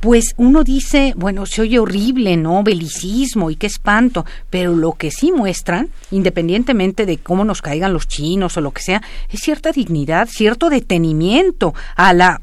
[0.00, 2.62] pues uno dice, bueno, se oye horrible, ¿no?
[2.62, 8.08] Belicismo y qué espanto, pero lo que sí muestran, independientemente de cómo nos caigan los
[8.08, 12.40] chinos o lo que sea, es cierta dignidad, cierto detenimiento a la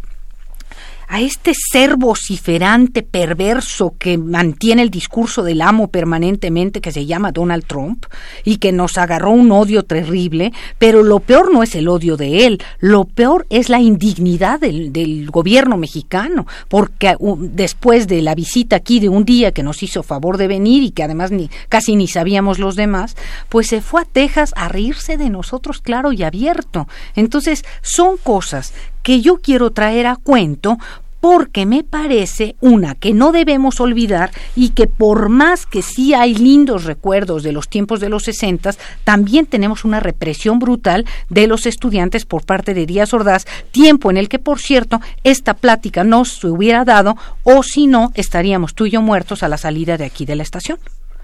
[1.08, 7.32] a este ser vociferante perverso que mantiene el discurso del amo permanentemente que se llama
[7.32, 8.06] Donald Trump
[8.43, 12.46] y que nos agarró un odio terrible, pero lo peor no es el odio de
[12.46, 18.36] él, lo peor es la indignidad del, del gobierno mexicano, porque uh, después de la
[18.36, 21.50] visita aquí de un día que nos hizo favor de venir y que además ni,
[21.70, 23.15] casi ni sabíamos los demás,
[23.50, 26.88] pues se fue a Texas a reírse de nosotros claro y abierto.
[27.15, 28.74] Entonces, son cosas
[29.08, 30.78] que yo quiero traer a cuento
[31.22, 36.36] porque me parece una que no debemos olvidar y que por más que sí hay
[36.36, 41.65] lindos recuerdos de los tiempos de los sesentas, también tenemos una represión brutal de los
[41.67, 46.26] estudiantes por parte de Díaz Ordaz, tiempo en el que, por cierto, esta plática no
[46.26, 50.04] se hubiera dado o si no, estaríamos tú y yo muertos a la salida de
[50.04, 50.80] aquí de la estación,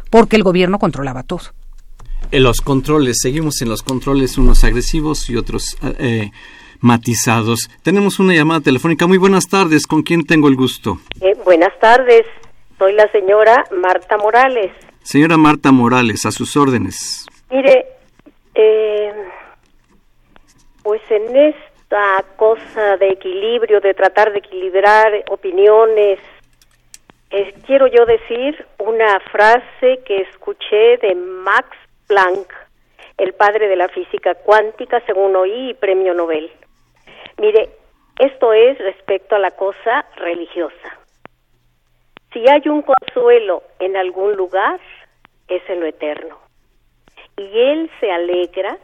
[0.09, 1.47] porque el gobierno controlaba todo.
[2.31, 5.75] En los controles, seguimos en los controles, unos agresivos y otros...
[5.99, 6.31] Eh,
[6.83, 7.69] matizados.
[7.81, 9.07] Tenemos una llamada telefónica.
[9.07, 9.87] Muy buenas tardes.
[9.87, 10.97] ¿Con quién tengo el gusto?
[11.21, 12.25] Eh, buenas tardes.
[12.77, 14.71] Soy la señora Marta Morales.
[15.01, 17.25] Señora Marta Morales, a sus órdenes.
[17.49, 17.87] Mire,
[18.53, 19.13] eh,
[20.83, 26.19] pues en esta cosa de equilibrio, de tratar de equilibrar opiniones,
[27.31, 31.69] eh, quiero yo decir una frase que escuché de Max
[32.07, 32.53] Planck,
[33.17, 36.51] el padre de la física cuántica, según oí, premio Nobel.
[37.37, 37.69] Mire,
[38.19, 40.97] esto es respecto a la cosa religiosa.
[42.31, 44.79] Si hay un consuelo en algún lugar,
[45.47, 46.37] es en lo eterno.
[47.37, 48.77] Y él se alegra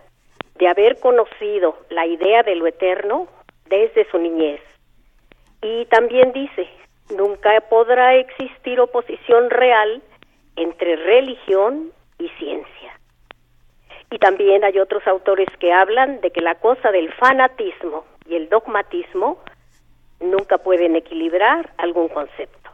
[0.55, 3.27] de haber conocido la idea de lo eterno
[3.67, 4.61] desde su niñez.
[5.61, 6.67] Y también dice,
[7.15, 10.01] nunca podrá existir oposición real
[10.55, 12.99] entre religión y ciencia.
[14.11, 18.49] Y también hay otros autores que hablan de que la cosa del fanatismo y el
[18.49, 19.39] dogmatismo
[20.19, 22.69] nunca pueden equilibrar algún concepto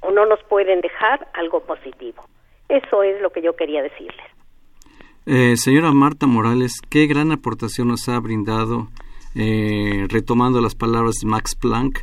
[0.00, 2.24] o no nos pueden dejar algo positivo.
[2.68, 4.26] Eso es lo que yo quería decirles.
[5.26, 8.88] Eh, señora Marta Morales, qué gran aportación nos ha brindado
[9.34, 12.00] eh, retomando las palabras de Max Planck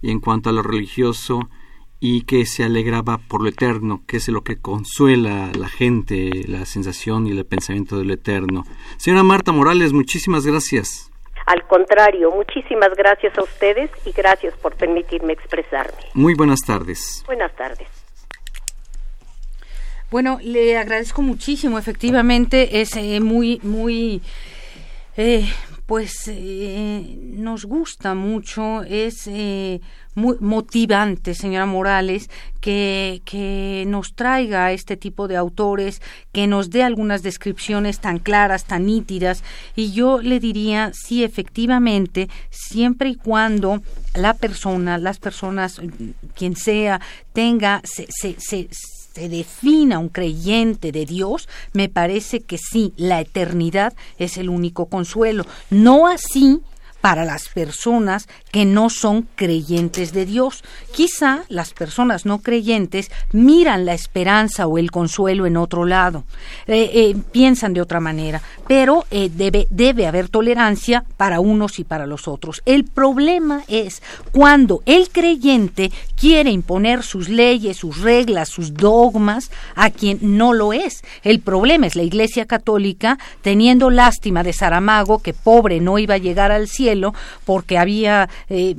[0.00, 1.40] y en cuanto a lo religioso
[2.00, 6.30] y que se alegraba por lo eterno, que es lo que consuela a la gente,
[6.48, 8.64] la sensación y el pensamiento de lo eterno.
[8.96, 11.11] Señora Marta Morales, muchísimas gracias.
[11.46, 15.98] Al contrario, muchísimas gracias a ustedes y gracias por permitirme expresarme.
[16.14, 17.22] Muy buenas tardes.
[17.26, 17.88] Buenas tardes.
[20.10, 21.78] Bueno, le agradezco muchísimo.
[21.78, 24.20] Efectivamente, es eh, muy, muy,
[25.16, 25.48] eh,
[25.86, 29.80] pues eh, nos gusta mucho, es eh,
[30.14, 36.00] muy motivante, señora Morales, que, que nos traiga este tipo de autores,
[36.32, 39.42] que nos dé algunas descripciones tan claras, tan nítidas,
[39.74, 43.82] y yo le diría, sí, efectivamente, siempre y cuando
[44.14, 45.80] la persona, las personas,
[46.34, 47.00] quien sea,
[47.32, 48.68] tenga, se, se, se
[49.14, 54.86] se defina un creyente de Dios, me parece que sí, la eternidad es el único
[54.86, 55.44] consuelo.
[55.70, 56.60] No así
[57.02, 60.64] para las personas que no son creyentes de Dios.
[60.94, 66.24] Quizá las personas no creyentes miran la esperanza o el consuelo en otro lado,
[66.66, 71.84] eh, eh, piensan de otra manera, pero eh, debe, debe haber tolerancia para unos y
[71.84, 72.62] para los otros.
[72.64, 74.02] El problema es
[74.32, 80.72] cuando el creyente quiere imponer sus leyes, sus reglas, sus dogmas a quien no lo
[80.72, 81.02] es.
[81.22, 86.18] El problema es la Iglesia Católica teniendo lástima de Saramago, que pobre no iba a
[86.18, 88.74] llegar al cielo, porque había eh,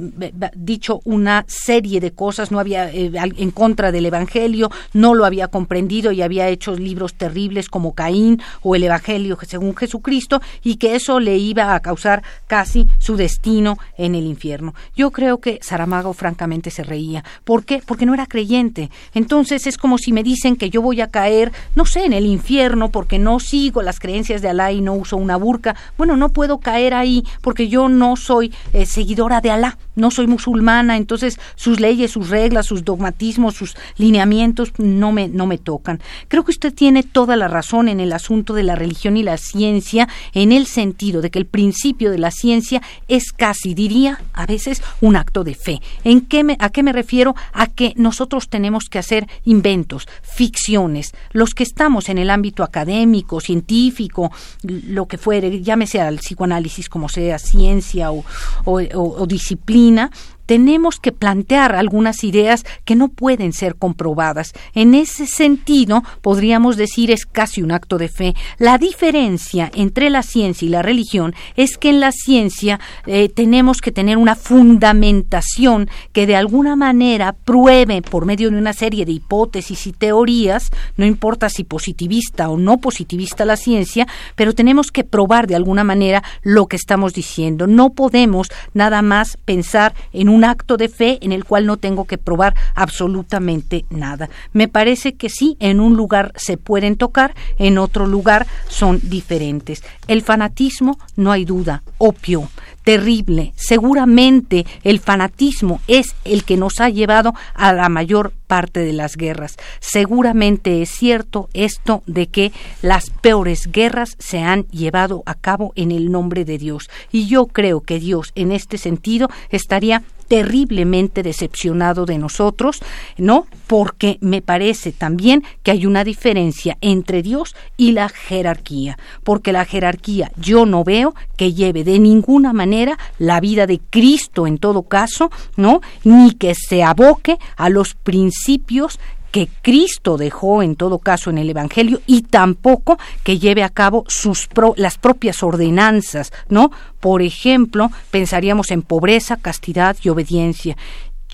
[0.55, 5.47] dicho una serie de cosas, no había eh, en contra del Evangelio, no lo había
[5.47, 10.95] comprendido y había hecho libros terribles como Caín o el Evangelio según Jesucristo y que
[10.95, 14.73] eso le iba a causar casi su destino en el infierno.
[14.95, 17.23] Yo creo que Saramago francamente se reía.
[17.43, 17.81] ¿Por qué?
[17.85, 18.89] Porque no era creyente.
[19.13, 22.25] Entonces es como si me dicen que yo voy a caer, no sé, en el
[22.25, 25.75] infierno porque no sigo las creencias de Alá y no uso una burka.
[25.97, 30.27] Bueno, no puedo caer ahí porque yo no soy eh, seguidora de Alá, no soy
[30.27, 36.01] musulmana, entonces sus leyes, sus reglas, sus dogmatismos, sus lineamientos no me, no me tocan.
[36.27, 39.37] Creo que usted tiene toda la razón en el asunto de la religión y la
[39.37, 44.45] ciencia, en el sentido de que el principio de la ciencia es casi, diría, a
[44.45, 45.81] veces un acto de fe.
[46.03, 47.35] ¿En qué me, ¿A qué me refiero?
[47.53, 51.11] A que nosotros tenemos que hacer inventos, ficciones.
[51.31, 54.31] Los que estamos en el ámbito académico, científico,
[54.63, 60.09] lo que fuere, llámese al psicoanálisis como sea, ciencia, o, disciplina vitamina
[60.45, 64.53] tenemos que plantear algunas ideas que no pueden ser comprobadas.
[64.73, 68.33] En ese sentido, podríamos decir es casi un acto de fe.
[68.57, 73.81] La diferencia entre la ciencia y la religión es que en la ciencia eh, tenemos
[73.81, 79.11] que tener una fundamentación que de alguna manera pruebe por medio de una serie de
[79.11, 85.03] hipótesis y teorías, no importa si positivista o no positivista la ciencia, pero tenemos que
[85.03, 87.67] probar de alguna manera lo que estamos diciendo.
[87.67, 92.05] No podemos nada más pensar en un acto de fe en el cual no tengo
[92.05, 94.29] que probar absolutamente nada.
[94.53, 99.83] Me parece que sí, en un lugar se pueden tocar, en otro lugar son diferentes.
[100.07, 102.49] El fanatismo, no hay duda, opio
[102.83, 103.53] terrible.
[103.55, 109.15] Seguramente el fanatismo es el que nos ha llevado a la mayor parte de las
[109.15, 109.57] guerras.
[109.79, 115.91] Seguramente es cierto esto de que las peores guerras se han llevado a cabo en
[115.91, 116.89] el nombre de Dios.
[117.11, 122.79] Y yo creo que Dios en este sentido estaría terriblemente decepcionado de nosotros,
[123.17, 123.45] ¿no?
[123.73, 129.65] Porque me parece también que hay una diferencia entre Dios y la jerarquía, porque la
[129.65, 134.83] jerarquía yo no veo que lleve de ninguna manera la vida de Cristo en todo
[134.83, 135.81] caso, ¿no?
[136.03, 138.99] Ni que se aboque a los principios
[139.31, 144.05] que Cristo dejó en todo caso en el Evangelio y tampoco que lleve a cabo
[144.07, 146.69] sus las propias ordenanzas, ¿no?
[146.99, 150.77] Por ejemplo, pensaríamos en pobreza, castidad y obediencia.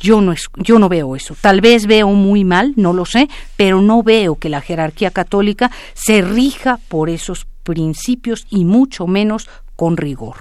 [0.01, 1.35] Yo no, yo no veo eso.
[1.39, 5.71] Tal vez veo muy mal, no lo sé, pero no veo que la jerarquía católica
[5.93, 10.37] se rija por esos principios y mucho menos con rigor.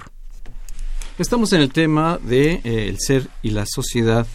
[1.17, 4.25] Estamos en el tema de eh, el ser y la sociedad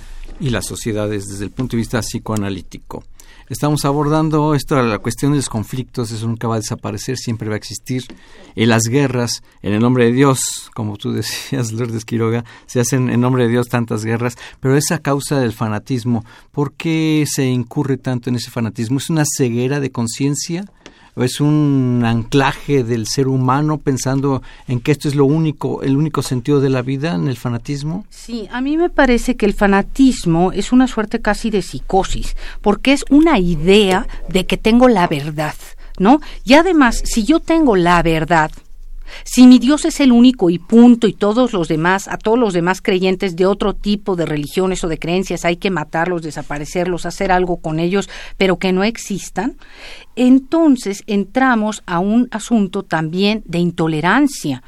[0.40, 3.04] y las sociedades desde el punto de vista psicoanalítico.
[3.50, 7.54] Estamos abordando esto, la cuestión de los conflictos, eso nunca va a desaparecer, siempre va
[7.54, 8.04] a existir.
[8.56, 13.10] En las guerras, en el nombre de Dios, como tú decías, Lourdes Quiroga, se hacen
[13.10, 17.98] en nombre de Dios tantas guerras, pero esa causa del fanatismo, ¿por qué se incurre
[17.98, 18.96] tanto en ese fanatismo?
[18.96, 20.64] ¿Es una ceguera de conciencia?
[21.16, 26.22] Es un anclaje del ser humano pensando en que esto es lo único, el único
[26.22, 28.04] sentido de la vida en el fanatismo?
[28.10, 32.92] Sí, a mí me parece que el fanatismo es una suerte casi de psicosis, porque
[32.92, 35.54] es una idea de que tengo la verdad,
[35.98, 36.20] ¿no?
[36.44, 38.50] Y además, si yo tengo la verdad,
[39.22, 42.52] si mi Dios es el único y punto y todos los demás, a todos los
[42.52, 47.30] demás creyentes de otro tipo de religiones o de creencias hay que matarlos, desaparecerlos, hacer
[47.30, 49.56] algo con ellos, pero que no existan,
[50.16, 54.62] entonces entramos a un asunto también de intolerancia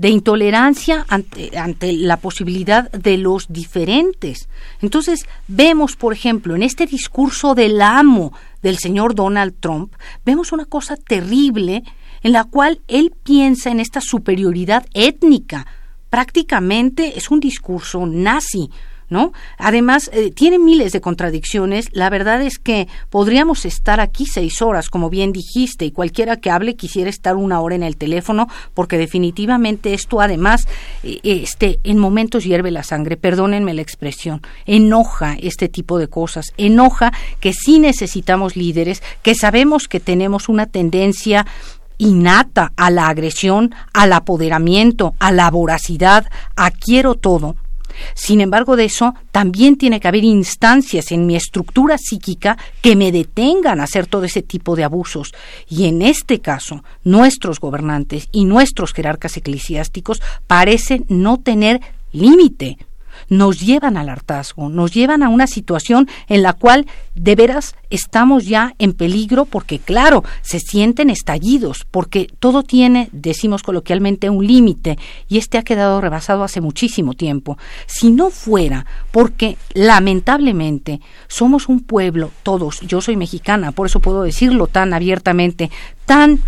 [0.00, 4.48] de intolerancia ante, ante, la posibilidad de los diferentes.
[4.80, 8.32] Entonces, vemos, por ejemplo, en este discurso del amo
[8.62, 9.92] del señor Donald Trump,
[10.24, 11.82] vemos una cosa terrible
[12.22, 15.66] en la cual él piensa en esta superioridad étnica.
[16.10, 18.70] Prácticamente es un discurso nazi,
[19.10, 19.32] ¿no?
[19.58, 21.88] Además, eh, tiene miles de contradicciones.
[21.92, 26.50] La verdad es que podríamos estar aquí seis horas, como bien dijiste, y cualquiera que
[26.50, 30.68] hable quisiera estar una hora en el teléfono, porque definitivamente esto, además,
[31.02, 33.16] eh, este, en momentos hierve la sangre.
[33.16, 34.42] Perdónenme la expresión.
[34.64, 36.46] Enoja este tipo de cosas.
[36.56, 41.46] Enoja que sí necesitamos líderes, que sabemos que tenemos una tendencia
[42.00, 46.26] innata a la agresión, al apoderamiento, a la voracidad,
[46.56, 47.56] a quiero todo,
[48.14, 53.12] sin embargo, de eso también tiene que haber instancias en mi estructura psíquica que me
[53.12, 55.32] detengan a hacer todo ese tipo de abusos.
[55.68, 61.80] Y en este caso, nuestros gobernantes y nuestros jerarcas eclesiásticos parecen no tener
[62.12, 62.78] límite
[63.30, 68.44] nos llevan al hartazgo, nos llevan a una situación en la cual de veras estamos
[68.44, 74.98] ya en peligro porque, claro, se sienten estallidos, porque todo tiene, decimos coloquialmente, un límite
[75.28, 77.56] y este ha quedado rebasado hace muchísimo tiempo.
[77.86, 84.22] Si no fuera porque, lamentablemente, somos un pueblo, todos, yo soy mexicana, por eso puedo
[84.22, 85.70] decirlo tan abiertamente,
[86.04, 86.40] tan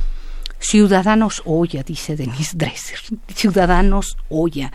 [0.59, 2.99] ciudadanos olla, dice Denise Dresser,
[3.35, 4.73] ciudadanos olla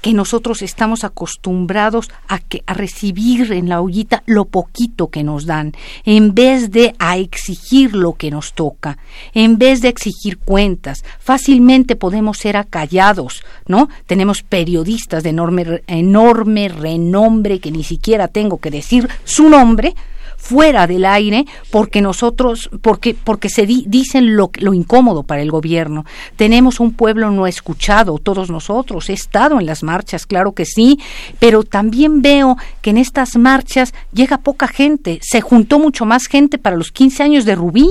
[0.00, 5.46] que nosotros estamos acostumbrados a que a recibir en la ollita lo poquito que nos
[5.46, 5.72] dan,
[6.04, 8.98] en vez de a exigir lo que nos toca,
[9.34, 13.88] en vez de exigir cuentas, fácilmente podemos ser acallados, ¿no?
[14.06, 19.94] Tenemos periodistas de enorme enorme renombre que ni siquiera tengo que decir su nombre,
[20.40, 26.04] fuera del aire porque nosotros, porque, porque se dicen lo, lo incómodo para el gobierno.
[26.36, 29.10] Tenemos un pueblo no escuchado, todos nosotros.
[29.10, 30.98] He estado en las marchas, claro que sí,
[31.38, 35.20] pero también veo que en estas marchas llega poca gente.
[35.22, 37.88] Se juntó mucho más gente para los 15 años de Rubí.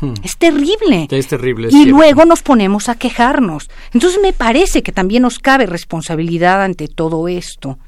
[0.00, 0.12] Hmm.
[0.22, 1.08] Es terrible.
[1.10, 1.70] Es terrible.
[1.72, 3.70] y luego nos ponemos a quejarnos.
[3.94, 7.78] Entonces me parece que también nos cabe responsabilidad ante todo esto.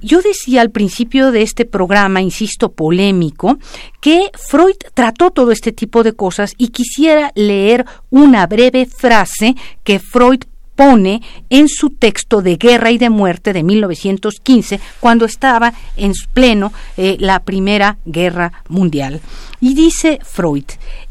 [0.00, 3.58] Yo decía al principio de este programa, insisto, polémico,
[4.00, 9.54] que Freud trató todo este tipo de cosas y quisiera leer una breve frase
[9.84, 10.40] que Freud
[10.76, 16.72] pone en su texto de Guerra y de Muerte de 1915, cuando estaba en pleno
[16.96, 19.20] eh, la Primera Guerra Mundial.
[19.60, 20.64] Y dice Freud,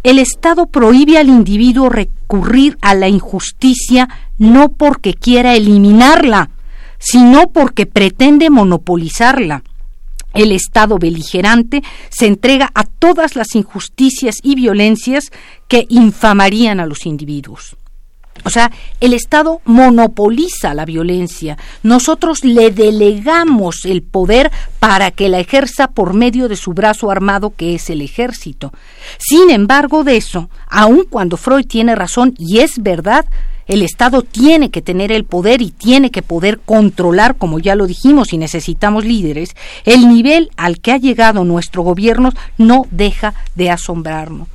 [0.03, 6.49] el Estado prohíbe al individuo recurrir a la injusticia no porque quiera eliminarla,
[7.06, 9.64] sino porque pretende monopolizarla.
[10.34, 15.32] El Estado beligerante se entrega a todas las injusticias y violencias
[15.68, 17.78] que infamarían a los individuos.
[18.43, 21.58] O sea, el Estado monopoliza la violencia.
[21.84, 27.53] Nosotros le delegamos el poder para que la ejerza por medio de su brazo armado
[27.56, 28.74] que es el ejército.
[29.20, 33.26] Sin embargo, de eso, aun cuando Freud tiene razón y es verdad,
[33.68, 37.88] el Estado tiene que tener el poder y tiene que poder controlar, como ya lo
[37.88, 39.55] dijimos, y necesitamos líderes,
[39.86, 44.47] el nivel al que ha llegado nuestro gobierno no deja de asombrarnos.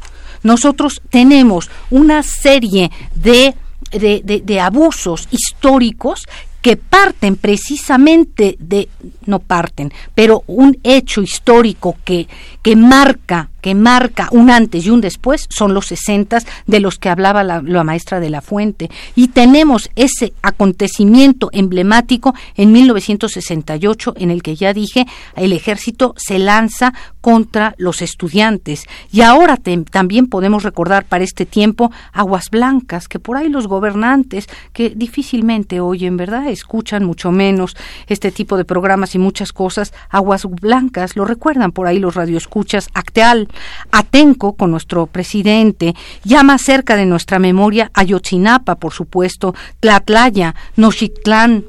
[0.42, 3.54] Nosotros tenemos una serie de
[3.90, 6.26] de, de, abusos históricos
[6.62, 8.88] que parten precisamente de,
[9.26, 12.28] no parten, pero un hecho histórico que,
[12.62, 17.08] que marca que marca un antes y un después son los sesentas de los que
[17.08, 18.90] hablaba la, maestra de la Fuente.
[19.14, 25.06] Y tenemos ese acontecimiento emblemático en 1968 en el que ya dije
[25.36, 28.84] el ejército se lanza contra los estudiantes.
[29.12, 29.58] Y ahora
[29.90, 35.80] también podemos recordar para este tiempo Aguas Blancas, que por ahí los gobernantes que difícilmente
[35.80, 36.48] oyen, ¿verdad?
[36.48, 39.92] Escuchan mucho menos este tipo de programas y muchas cosas.
[40.08, 43.48] Aguas Blancas, lo recuerdan por ahí los radioescuchas, Acteal,
[43.90, 45.94] Atenco con nuestro presidente,
[46.24, 51.64] ya más cerca de nuestra memoria Ayotzinapa, por supuesto, Tlatlaya, Nochitlán,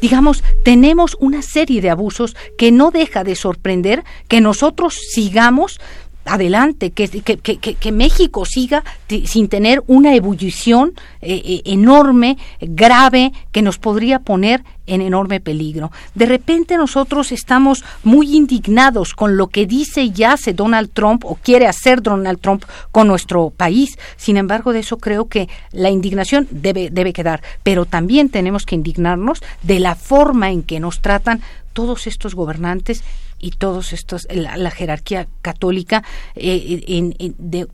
[0.00, 5.80] digamos, tenemos una serie de abusos que no deja de sorprender que nosotros sigamos
[6.24, 8.82] adelante, que, que, que, que, México siga
[9.26, 15.90] sin tener una ebullición eh, eh, enorme, grave, que nos podría poner en enorme peligro.
[16.14, 21.36] De repente nosotros estamos muy indignados con lo que dice y hace Donald Trump o
[21.36, 23.98] quiere hacer Donald Trump con nuestro país.
[24.16, 27.42] Sin embargo, de eso creo que la indignación debe, debe quedar.
[27.62, 31.40] Pero también tenemos que indignarnos de la forma en que nos tratan
[31.72, 33.02] todos estos gobernantes
[33.38, 36.02] y todos estos, la, jerarquía católica,
[36.34, 37.66] eh, de,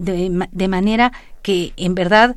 [0.50, 2.36] de manera que en verdad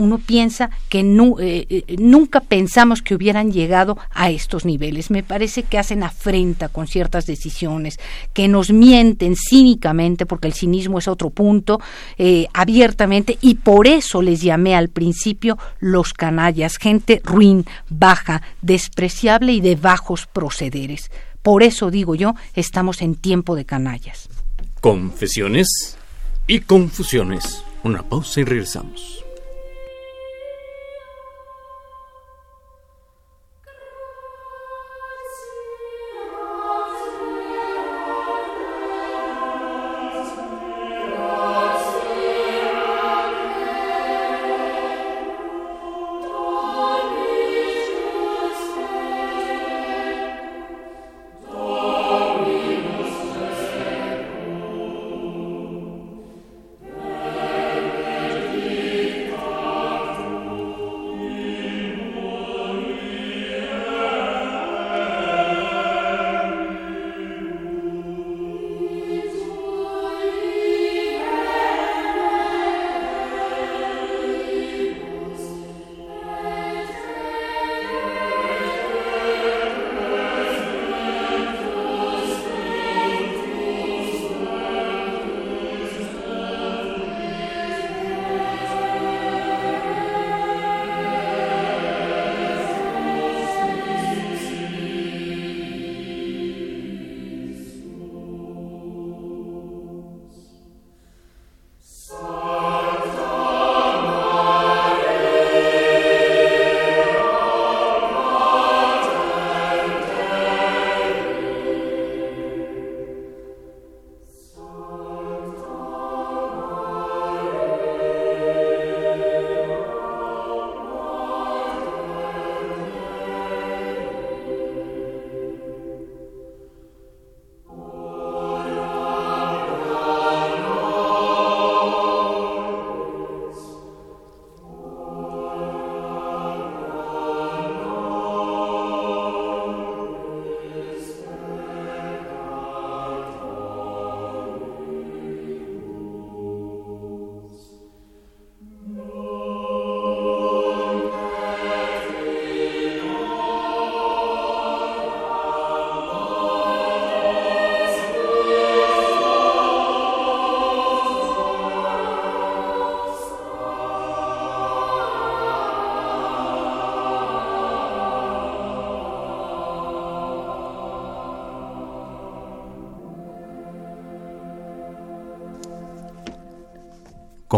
[0.00, 5.10] uno piensa que eh, eh, nunca pensamos que hubieran llegado a estos niveles.
[5.10, 8.00] Me parece que hacen afrenta con ciertas decisiones,
[8.32, 11.80] que nos mienten cínicamente, porque el cinismo es otro punto,
[12.16, 19.52] eh, abiertamente, y por eso les llamé al principio los canallas, gente ruin, baja, despreciable
[19.52, 21.10] y de bajos procederes.
[21.42, 24.28] Por eso digo yo, estamos en tiempo de canallas.
[24.80, 25.96] Confesiones
[26.46, 27.64] y confusiones.
[27.82, 29.24] Una pausa y regresamos.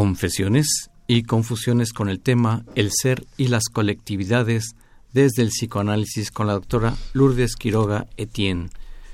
[0.03, 4.74] Confesiones y confusiones con el tema El ser y las colectividades
[5.12, 8.70] desde el psicoanálisis con la doctora Lourdes Quiroga Etienne.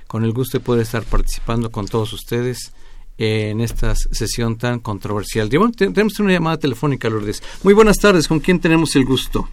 [0.07, 2.73] Con el gusto de poder estar participando con todos ustedes
[3.19, 5.51] en esta sesión tan controversial.
[5.51, 7.43] tenemos una llamada telefónica, Lourdes.
[7.65, 9.47] Muy buenas tardes, ¿con quién tenemos el gusto?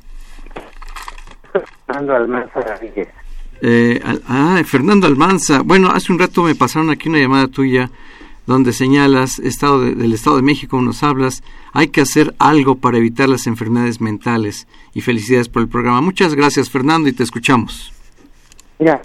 [1.85, 2.61] Fernando Almanza
[3.61, 5.63] eh, ah, Fernando Almanza.
[5.63, 7.91] Bueno, hace un rato me pasaron aquí una llamada tuya
[8.45, 11.43] donde señalas estado del Estado de México, nos hablas,
[11.73, 14.67] hay que hacer algo para evitar las enfermedades mentales.
[14.93, 16.01] Y felicidades por el programa.
[16.01, 17.91] Muchas gracias, Fernando, y te escuchamos.
[18.79, 19.01] Mira,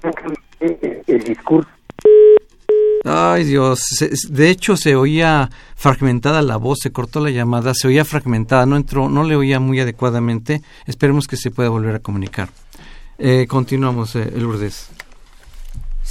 [0.61, 1.69] el discurso.
[3.05, 3.83] Ay Dios,
[4.29, 8.77] de hecho se oía fragmentada la voz, se cortó la llamada, se oía fragmentada, no
[8.77, 10.61] entró, no le oía muy adecuadamente.
[10.87, 12.51] Esperemos que se pueda volver a comunicar.
[13.19, 14.91] Eh, continuamos, eh, Lourdes.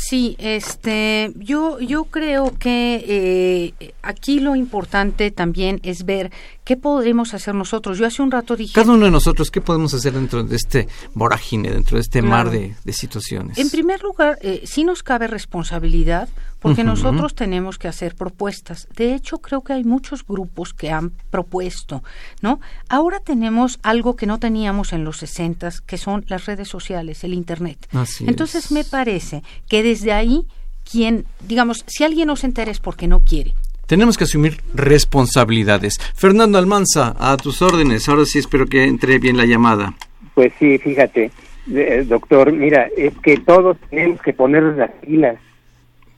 [0.02, 6.32] Sí, este, yo, yo creo que eh, aquí lo importante también es ver
[6.70, 7.98] qué podemos hacer nosotros.
[7.98, 8.74] Yo hace un rato dije...
[8.76, 12.52] Cada uno de nosotros, ¿qué podemos hacer dentro de este vorágine, dentro de este mar
[12.52, 13.58] de, situaciones?
[13.58, 18.88] En primer lugar, eh, sí nos cabe responsabilidad porque nosotros tenemos que hacer propuestas.
[18.96, 22.04] De hecho, creo que hay muchos grupos que han propuesto,
[22.42, 22.60] ¿no?
[22.88, 27.34] Ahora tenemos algo que no teníamos en los 60, que son las redes sociales, el
[27.34, 27.90] Internet.
[28.20, 30.46] Entonces, me parece que desde ahí,
[30.84, 33.56] quien, digamos, si alguien no se entera es porque no quiere.
[33.90, 35.98] Tenemos que asumir responsabilidades.
[36.14, 38.08] Fernando Almanza, a tus órdenes.
[38.08, 39.96] Ahora sí espero que entre bien la llamada.
[40.36, 41.32] Pues sí, fíjate,
[41.74, 45.38] eh, doctor, mira, es que todos tenemos que poner las pilas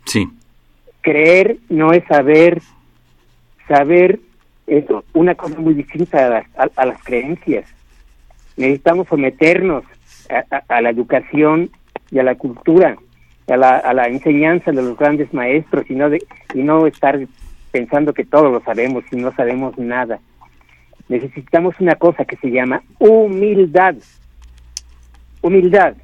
[0.04, 0.28] Sí.
[1.00, 2.62] Creer no es saber,
[3.70, 4.20] saber
[4.68, 7.66] es una cosa muy distinta a las, creencias.
[8.58, 9.86] Necesitamos someternos
[10.68, 11.70] a, la educación
[12.12, 12.98] y a la cultura,
[13.48, 16.22] a la, a la enseñanza de los grandes maestros y no, de,
[16.54, 17.18] y no estar
[17.72, 20.20] pensando que todo lo sabemos y no sabemos nada.
[21.08, 23.96] necesitamos una cosa que se llama humildad.
[25.42, 25.96] Humildad.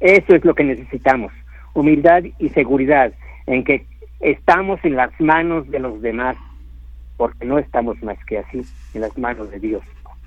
[0.00, 1.32] Eso es lo que necesitamos.
[1.74, 3.12] Humildad y seguridad
[3.46, 3.86] en que
[4.20, 6.36] estamos en las manos de los demás,
[7.16, 8.64] porque no estamos más que así,
[8.94, 9.82] en las manos de Dios,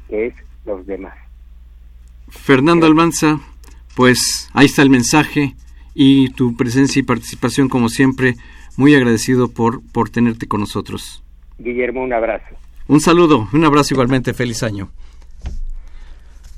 [0.08, 0.34] que es
[0.66, 1.16] los demás.
[2.30, 3.40] Fernando Almanza,
[3.96, 5.56] pues ahí está el mensaje
[5.96, 8.36] y tu presencia y participación como siempre,
[8.78, 11.24] muy agradecido por, por tenerte con nosotros.
[11.60, 12.56] Guillermo, un abrazo.
[12.88, 14.90] Un saludo, un abrazo igualmente, feliz año.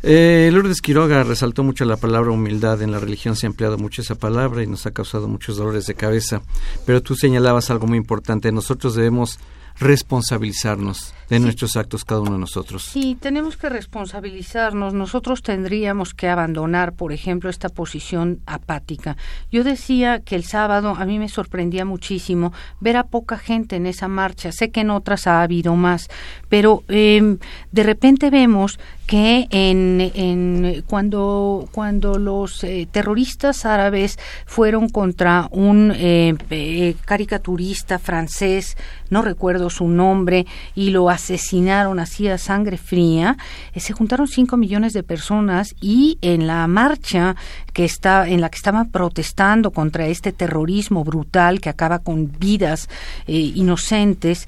[0.02, 2.82] Eh, Lourdes Quiroga resaltó mucho la palabra humildad.
[2.82, 5.88] En la religión se ha empleado mucho esa palabra y nos ha causado muchos dolores
[5.88, 6.42] de cabeza.
[6.86, 8.52] Pero tú señalabas algo muy importante.
[8.52, 9.40] Nosotros debemos
[9.80, 12.84] responsabilizarnos de nuestros actos cada uno de nosotros.
[12.84, 14.94] Sí, tenemos que responsabilizarnos.
[14.94, 19.16] Nosotros tendríamos que abandonar, por ejemplo, esta posición apática.
[19.52, 23.86] Yo decía que el sábado a mí me sorprendía muchísimo ver a poca gente en
[23.86, 24.52] esa marcha.
[24.52, 26.08] Sé que en otras ha habido más,
[26.50, 27.38] pero eh,
[27.72, 28.80] de repente vemos
[29.10, 37.98] que en, en cuando cuando los eh, terroristas árabes fueron contra un eh, eh, caricaturista
[37.98, 38.78] francés
[39.10, 40.46] no recuerdo su nombre
[40.76, 43.36] y lo asesinaron así a sangre fría
[43.76, 47.36] se juntaron cinco millones de personas y en la marcha
[47.74, 52.88] que está en la que estaban protestando contra este terrorismo brutal que acaba con vidas
[53.26, 54.46] inocentes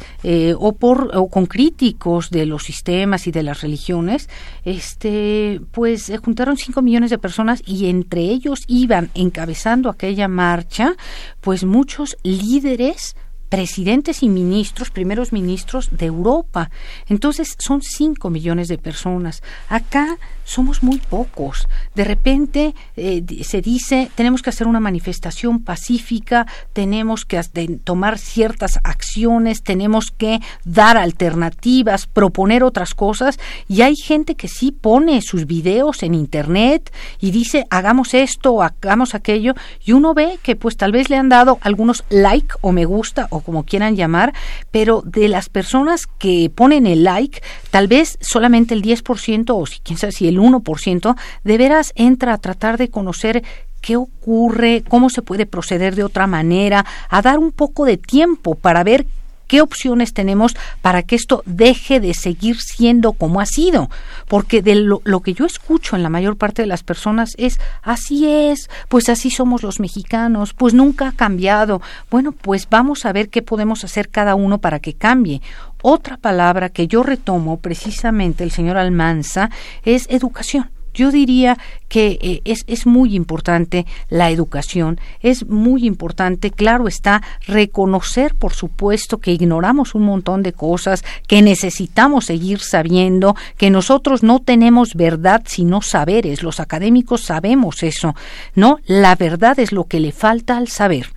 [0.60, 4.30] o por o con críticos de los sistemas y de las religiones
[4.64, 10.96] este, pues se juntaron cinco millones de personas y entre ellos iban encabezando aquella marcha,
[11.42, 13.16] pues muchos líderes
[13.52, 16.72] presidentes y ministros, primeros ministros de Europa.
[17.10, 19.44] Entonces son cinco millones de personas.
[19.68, 21.68] Acá somos muy pocos.
[21.94, 27.42] De repente eh, se dice, tenemos que hacer una manifestación pacífica, tenemos que
[27.84, 33.38] tomar ciertas acciones, tenemos que dar alternativas, proponer otras cosas,
[33.68, 39.14] y hay gente que sí pone sus videos en internet y dice, hagamos esto, hagamos
[39.14, 42.86] aquello, y uno ve que pues tal vez le han dado algunos like o me
[42.86, 44.34] gusta o como quieran llamar,
[44.72, 49.80] pero de las personas que ponen el like, tal vez solamente el 10% o si,
[49.80, 53.44] quién sabe si el 1%, de veras entra a tratar de conocer
[53.82, 58.56] qué ocurre, cómo se puede proceder de otra manera, a dar un poco de tiempo
[58.56, 59.06] para ver
[59.52, 63.90] ¿Qué opciones tenemos para que esto deje de seguir siendo como ha sido?
[64.30, 68.26] Porque de lo, que yo escucho en la mayor parte de las personas es, así
[68.26, 71.82] es, pues así somos los mexicanos, pues nunca ha cambiado.
[72.10, 75.42] Bueno, pues vamos a ver qué podemos hacer cada uno para que cambie.
[75.82, 79.50] Otra palabra que yo retomo precisamente el señor Almanza
[79.84, 86.52] es educación yo diría que eh, es, es muy importante la educación, es muy importante,
[86.52, 93.36] claro está, reconocer, por supuesto, que ignoramos un montón de cosas, que necesitamos seguir sabiendo,
[93.58, 98.16] que nosotros no tenemos verdad sino saberes, los académicos sabemos eso,
[98.56, 98.78] ¿no?
[98.86, 101.08] La verdad es lo que le falta al saber.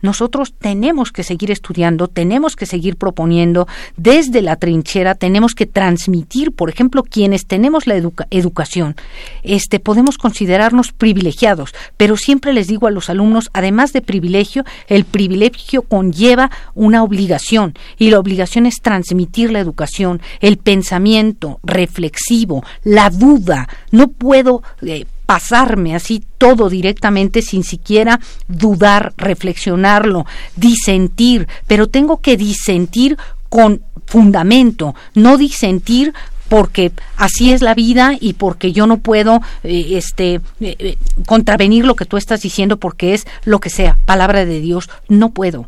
[0.00, 6.52] Nosotros tenemos que seguir estudiando, tenemos que seguir proponiendo desde la trinchera, tenemos que transmitir,
[6.52, 7.94] por ejemplo, quienes tenemos la
[8.30, 8.96] educación,
[9.42, 15.04] este podemos considerarnos privilegiados, pero siempre les digo a los alumnos, además de privilegio, el
[15.04, 23.10] privilegio conlleva una obligación y la obligación es transmitir la educación, el pensamiento reflexivo, la
[23.10, 23.68] duda.
[23.90, 30.26] No puedo eh, pasarme así todo directamente sin siquiera dudar, reflexionarlo,
[30.56, 33.16] disentir, pero tengo que disentir
[33.48, 36.12] con fundamento, no disentir
[36.50, 41.86] porque así es la vida y porque yo no puedo eh, este eh, eh, contravenir
[41.86, 45.66] lo que tú estás diciendo porque es lo que sea, palabra de Dios, no puedo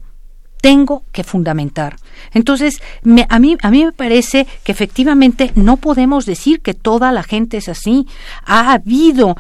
[0.64, 1.96] tengo que fundamentar.
[2.32, 2.80] Entonces,
[3.28, 7.58] a, mí, a mí me parece que efectivamente no podemos decir que toda la gente
[7.58, 8.06] es así.
[8.46, 9.36] Ha habido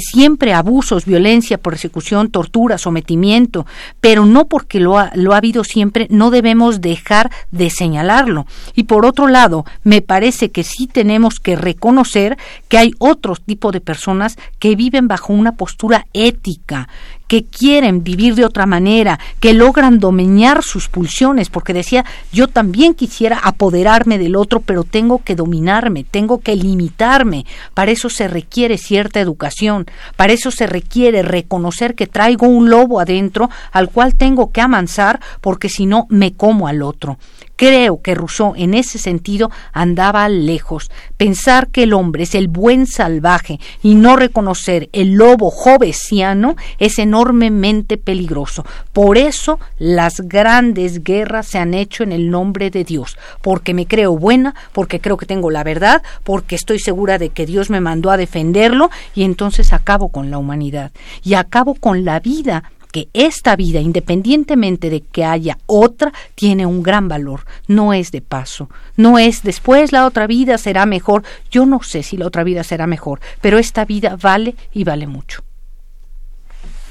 [0.00, 3.66] siempre abusos, violencia, persecución, tortura, sometimiento,
[4.00, 8.46] pero no porque lo ha, lo ha habido siempre, no debemos dejar de señalarlo.
[8.74, 12.36] Y por otro lado, me parece que sí tenemos que reconocer
[12.68, 16.88] que hay otro tipo de personas que viven bajo una postura ética,
[17.26, 22.94] que quieren vivir de otra manera, que logran dominar sus pulsiones, porque decía, yo también
[22.94, 27.46] quisiera apoderarme del otro, pero tengo que dominarme, tengo que limitarme.
[27.72, 33.00] Para eso se requiere cierta educación, para eso se requiere reconocer que traigo un lobo
[33.00, 37.18] adentro al cual tengo que amansar, porque si no me como al otro.
[37.56, 40.90] Creo que Rousseau en ese sentido andaba lejos.
[41.16, 46.98] Pensar que el hombre es el buen salvaje y no reconocer el lobo jovesiano es
[46.98, 48.64] enormemente peligroso.
[48.92, 53.86] Por eso las grandes guerras se han hecho en el nombre de Dios, porque me
[53.86, 57.80] creo buena, porque creo que tengo la verdad, porque estoy segura de que Dios me
[57.80, 60.90] mandó a defenderlo y entonces acabo con la humanidad
[61.22, 62.64] y acabo con la vida
[62.94, 67.40] que esta vida, independientemente de que haya otra, tiene un gran valor.
[67.66, 71.24] No es de paso, no es después la otra vida será mejor.
[71.50, 75.08] Yo no sé si la otra vida será mejor, pero esta vida vale y vale
[75.08, 75.42] mucho.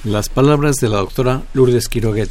[0.03, 2.25] Las palabras de la doctora Lourdes Quiroga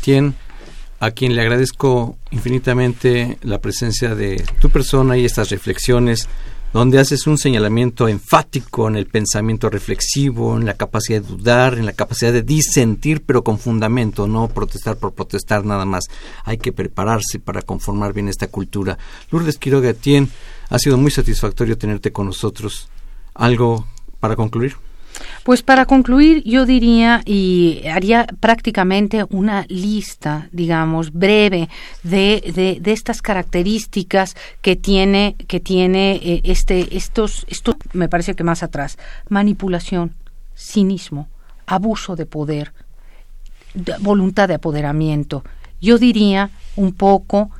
[1.00, 6.28] a quien le agradezco infinitamente la presencia de tu persona y estas reflexiones
[6.72, 11.86] donde haces un señalamiento enfático en el pensamiento reflexivo, en la capacidad de dudar, en
[11.86, 16.04] la capacidad de disentir, pero con fundamento, no protestar por protestar nada más.
[16.44, 18.96] Hay que prepararse para conformar bien esta cultura.
[19.30, 20.30] Lourdes Quiroga Tien,
[20.70, 22.88] ha sido muy satisfactorio tenerte con nosotros.
[23.34, 23.86] ¿Algo
[24.20, 24.76] para concluir?
[25.44, 31.68] Pues para concluir, yo diría y haría prácticamente una lista, digamos, breve
[32.02, 38.44] de, de, estas características que tiene, que tiene eh, este, estos, esto me parece que
[38.44, 38.98] más atrás,
[39.28, 40.14] manipulación,
[40.56, 41.28] cinismo,
[41.66, 42.72] abuso de poder,
[44.00, 45.44] voluntad de apoderamiento.
[45.80, 47.50] Yo diría un poco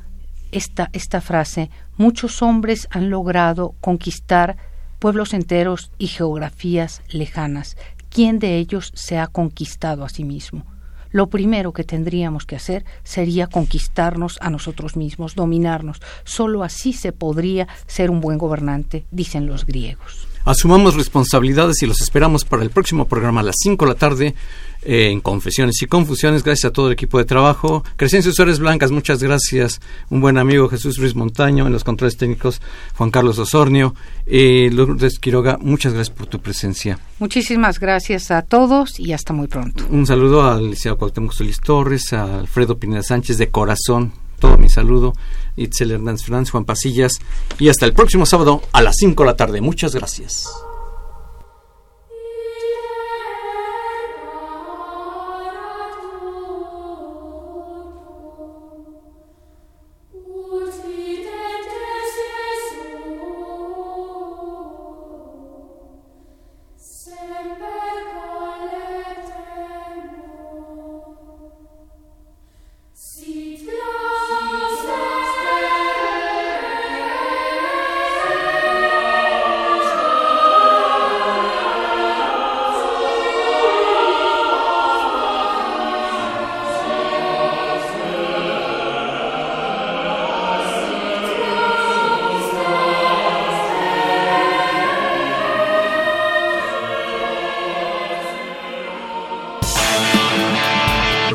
[0.51, 4.55] esta, esta frase, muchos hombres han logrado conquistar
[5.03, 7.75] pueblos enteros y geografías lejanas.
[8.09, 10.65] ¿Quién de ellos se ha conquistado a sí mismo?
[11.11, 16.01] Lo primero que tendríamos que hacer sería conquistarnos a nosotros mismos, dominarnos.
[16.23, 20.25] Solo así se podría ser un buen gobernante, dicen los griegos.
[20.45, 24.35] Asumamos responsabilidades y los esperamos para el próximo programa a las 5 de la tarde
[24.83, 26.43] eh, en Confesiones y Confusiones.
[26.43, 27.85] Gracias a todo el equipo de trabajo.
[27.95, 29.79] Crescencio Suárez Blancas, muchas gracias.
[30.09, 32.61] Un buen amigo Jesús Ruiz Montaño en los controles técnicos,
[32.97, 33.95] Juan Carlos Osornio.
[34.25, 36.99] Eh, Lourdes Quiroga, muchas gracias por tu presencia.
[37.19, 39.85] Muchísimas gracias a todos y hasta muy pronto.
[39.89, 44.22] Un saludo al licenciado Cuauhtémoc Solís Torres, a Alfredo Pineda Sánchez de corazón.
[44.43, 45.13] Todo mi saludo.
[45.55, 47.13] Itzel Hernández Fernández, Juan Pasillas.
[47.59, 49.61] Y hasta el próximo sábado a las 5 de la tarde.
[49.61, 50.49] Muchas gracias.